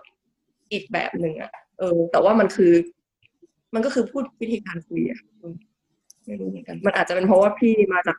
[0.72, 2.72] อีกแบบหนึ่งอะ เออ แต่ว่ามันคือ
[3.74, 5.54] มันก็คือพูดวิธีการคุยอะเออ
[6.26, 8.16] ไม่รู้เหมือนกัน มันอาจจะเป็นเพราะว่าพี่มาจาก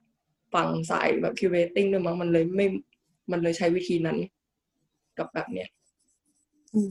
[0.53, 2.68] ฝั่งสายแบบ curating ด้วยมั้งมันเลยไม่
[3.32, 4.18] มันเลยใช้วิธีนั้น
[5.18, 5.68] กับแบบเนี้ย
[6.76, 6.82] อื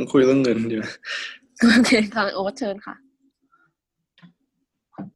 [0.00, 0.84] มคุยเรื่องเงินดีไหม
[1.60, 2.94] โอเคทางโอ๊ตเชิญค่ะ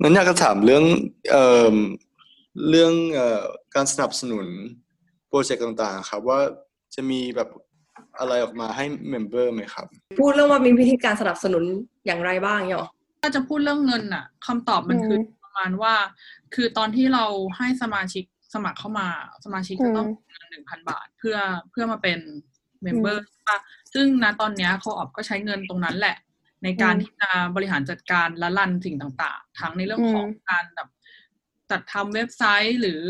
[0.03, 0.85] นั้นอยากจะถามเรื่อง
[1.31, 1.77] เอ่อ
[2.69, 3.45] เรื่องเอ่อ
[3.75, 4.47] การสนับสนุน
[5.29, 6.41] โปรเจกต์ต่างๆ ครับ ว่า
[6.95, 7.49] จะมีแบบ
[8.19, 9.87] อะไรออกมาให้ member ไหมครับ
[10.19, 11.65] พูดเรื่องว่ามีวิธีการสนับสนุน
[12.07, 12.91] อย่างไรบ้างเนี่ยหรอ
[13.21, 15.95] ถ้าจะพูดเรื่องเงินน่ะคำตอบมันคือประมาณว่า
[16.55, 17.25] คือตอนที่เรา
[17.57, 19.09] ให้สมาชิกสมัครเข้ามา
[19.45, 21.37] สมาชิกจะต้องเงินหนึ่งพันบาทเพื่อ
[21.71, 22.19] เพื่อมาเป็น
[22.83, 23.59] member ใช่ปะ
[23.95, 26.17] ซึ่งณตอนเนี้ย co-op ก็ใช้เงินตรงนั้นแหละ
[26.65, 30.89] ในการที่จะบริหารจัดการและรันสิ่งต่างๆ ทั้งในเรื่องของการแบบ
[31.71, 33.03] จัดทำเว็บไซต์หรือ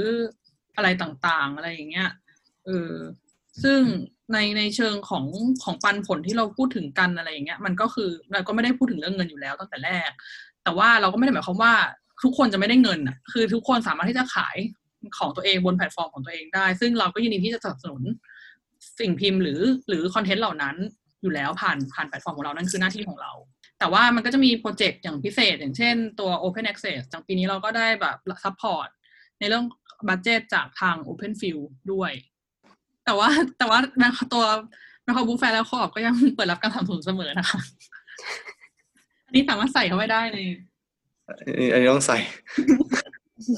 [0.77, 2.11] อะไรต่างๆ อะไรอย่างเงี้ย
[2.67, 2.93] เออ
[3.63, 3.81] ซึ่ง
[4.33, 5.25] ในในเชิงของ
[5.65, 10.11] ของปันผลที่เราพูดถึงกันอะไรอย่างเงี้ยมันก็คือเราก็ไม่ได้พูดถึงเรื่องเงินอยู่แล้วตั้งแต่แรก
[10.65, 11.75] แต่ว่าเราก็ไม่ได้หมายความว่า
[12.23, 14.57] ทุกคนจะไม่ได้เงินอะคือทุกคนสามารถที่จะขาย
[15.19, 18.03] ของตัวเองบนแพลตฟอร์มของตัวเองได้ ซึ่งเราก็ยินดีที่จะสนับสนุน
[19.01, 20.77] สิ่งพิมพ์หรือหรือ content เหล่านั้น
[21.23, 23.33] อยู่แล้วผ่านผ่านแพลตฟอร์มของเรานั่นคือหน้าที่ของเรา
[23.79, 28.89] แต่ว่ามันก็จะมีโปรเจกต์อย่างพิเศษ อย่างเช่นตัว Open Access อย่างปีนี้เราก็ได้แบบ support
[29.39, 29.65] ในเรื่อง
[30.09, 32.13] budget จากทาง Open Field ด้วย
[33.09, 33.79] แต่ว่าแต่ว่า
[34.33, 34.45] ตัว
[35.05, 37.61] Bangkok Art Book Fair Co-op ก็ยังเปิดรับการสนับสนุนเสมอนะคะ
[39.27, 40.39] อันนี้สามารถใส่เข้าไปได้ใน
[41.73, 42.19] อันนี้ต้องใส่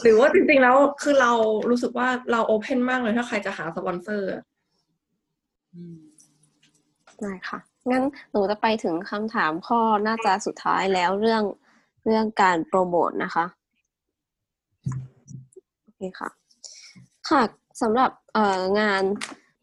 [0.03, 1.33] หรือว่าจริงๆแล้วคือเรา
[1.71, 4.43] รู้สึกว่าเรา open มากเลยถ้าใครจะหาสปอนเซอร์อะ
[7.21, 7.59] ได้ค่ะ
[7.91, 11.43] งั้นหนูจะไปถึงคำถามข้อน่าจะสุดท้ายแล้วเรื่อง
[12.07, 13.45] เรื่องการโปรโมทนะคะ
[15.83, 16.31] โอเคค่ะ
[17.29, 17.43] ค่ะ
[17.83, 18.11] สำหรับ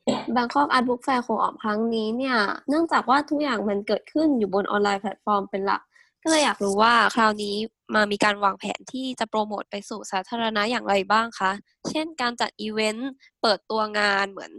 [0.07, 2.37] เอ่องาน Bangkok Art Book Fair Co-op ครั้งนี้เนี่ย
[2.69, 5.81] เนื่องจากว่าทุกอย่างมันเกิดขึ้นอยู่บนออนไลน์แพลตฟอร์มเป็นหลัก
[6.23, 7.55] ก็เลยอยากรู้ว่าคราวนี้
[7.95, 11.51] มามีการวางแผนที่จะโปรโมทไปสู่สาธารณะอย่างไรบ้างคะ
[11.89, 14.53] เช่นการจัดอีเวนต์เปิดตัวงานเหมือน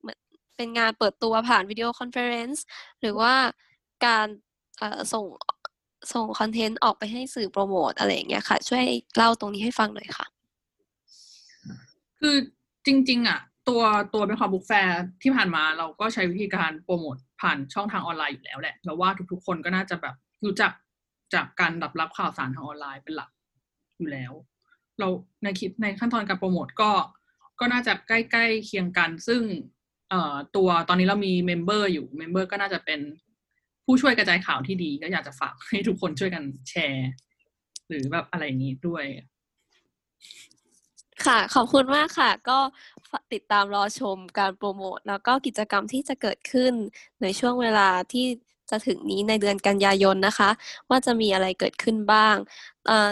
[0.00, 0.18] เหมือน
[0.56, 2.64] เป็นงานเปิดตัวผ่าน video conference
[3.00, 3.32] หรือว่า
[4.06, 4.26] การ
[5.12, 5.24] ส่ง
[6.12, 8.84] ส่ง content ออกไปให้สื่อโปรโมทอะไรอย่างเงี้ยค่ะ ช่วย
[9.16, 10.26] เล่าตรงนี้ให้ฟังหน่อยค่ะ
[12.20, 12.36] คือ
[12.86, 13.82] จริง ๆ อะ ตัว
[14.14, 20.72] ตัว Bangkok Art Book Fair ที่ผ่านมาเราก็ใช้วิธีการโปรโมทผ่านช่องทางออนไลน์อยู่แล้วแหละแล้วว่าทุกๆ คนก็น่าจะแบบรู้จัก
[21.34, 23.30] จากการรับรับข่าวสารทางออนไลน์เป็นหลัก
[23.98, 24.32] อยู่แล้ว
[24.98, 25.08] เรา
[25.42, 26.90] ในคิดในขั้นตอนการโปรโมทก็
[27.60, 29.42] ก็น่าจะใกล้ๆเคียงกันซึ่ง
[30.10, 33.00] เอ่อตัวตอนนี้เรามี member อยู่ member ก็น่าจะเป็น
[33.84, 37.10] ผู้ช่วยกระจายข่าวที่ดีก็อยากจะฝากให้ทุกคนช่วยกันแชร์
[37.88, 39.04] หรือแบบอะไรนี้ด้วย
[41.26, 42.58] ค่ะ ขอบคุณมากค่ะ ก็
[43.32, 46.72] ติดตามรอชมการโปรโมท แล้วก็กิจกรรมที่จะเกิดขึ้น
[47.22, 48.26] ในช่วงเวลาที่
[48.70, 50.50] จะถึงนี้ในเดือนกันยายนนะคะ
[50.90, 52.36] ว่าจะมีอะไรเกิดขึ้นบ้าง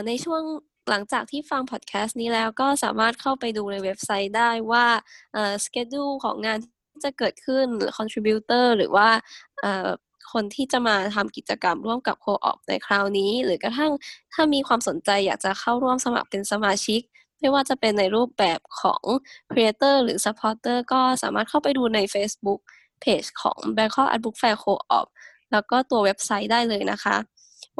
[0.06, 0.42] ในช่วง
[0.90, 4.86] หลังจากที่ฟังพอดแคสต์นี้แล้วก็สามารถเข้าไปดูในเว็บไซต์ได้ว่า
[5.64, 9.08] สเกดูของงานที่จะเกิดขึ้นหรือ contributor หรือว่า
[10.32, 13.92] คนที่จะมาทำกิจกรรมร่วมกับโคออปในคราวนี้ หรือ กระทั่ง
[14.32, 17.00] ถ้ามีความสนใจอยากจะเข้าร่วมสมัครเป็นสมาชิก
[17.40, 19.02] ไม่ว่าจะเป็นในรูปแบบของ
[19.50, 22.60] Creator หรือ Supporter ก็สามารถเข้าไปดูใน Facebook
[23.04, 25.06] Page ของ Bangkok Art Book Fair Co-op
[25.52, 27.16] แล้วก็ตัวเว็บไซต์ได้เลยนะคะ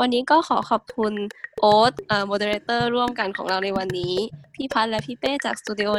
[0.01, 1.15] วันนี้ก็ขอขอบคุณ
[1.61, 4.15] โอ๊ตเอ่อ moderator ร่วมกันของเราในวันนี้
[4.55, 5.91] พี่พัทและพี่เป้จากสตูดิโอ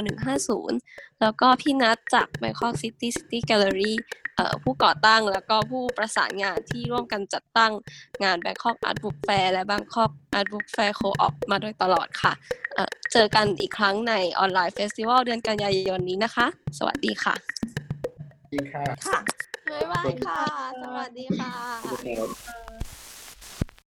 [0.55, 4.18] 150 แล้วก็พี่นัทจาก Bangkok City City Gallery เอ่
[4.63, 7.71] ผู้ก่อตั้งแล้วก็ผู้ประสานงานที่ร่วมกันจัดตั้ง
[8.23, 12.33] งาน Bangkok Art Book Fair และ Bangkok Art Book Fair Co-op มาโดยตลอดค่ะ
[12.75, 17.35] เอ่อเจอกันอีกครั้งในออนไลน์เฟสติวัลเดือนกันยายนนี้นะคะ สวัสดีค่ะ
[18.53, 19.19] ดีค่ะค่ะ
[19.71, 20.41] บ๊ายบายค่ะ
[20.83, 22.88] สวัสดีค่ะครับ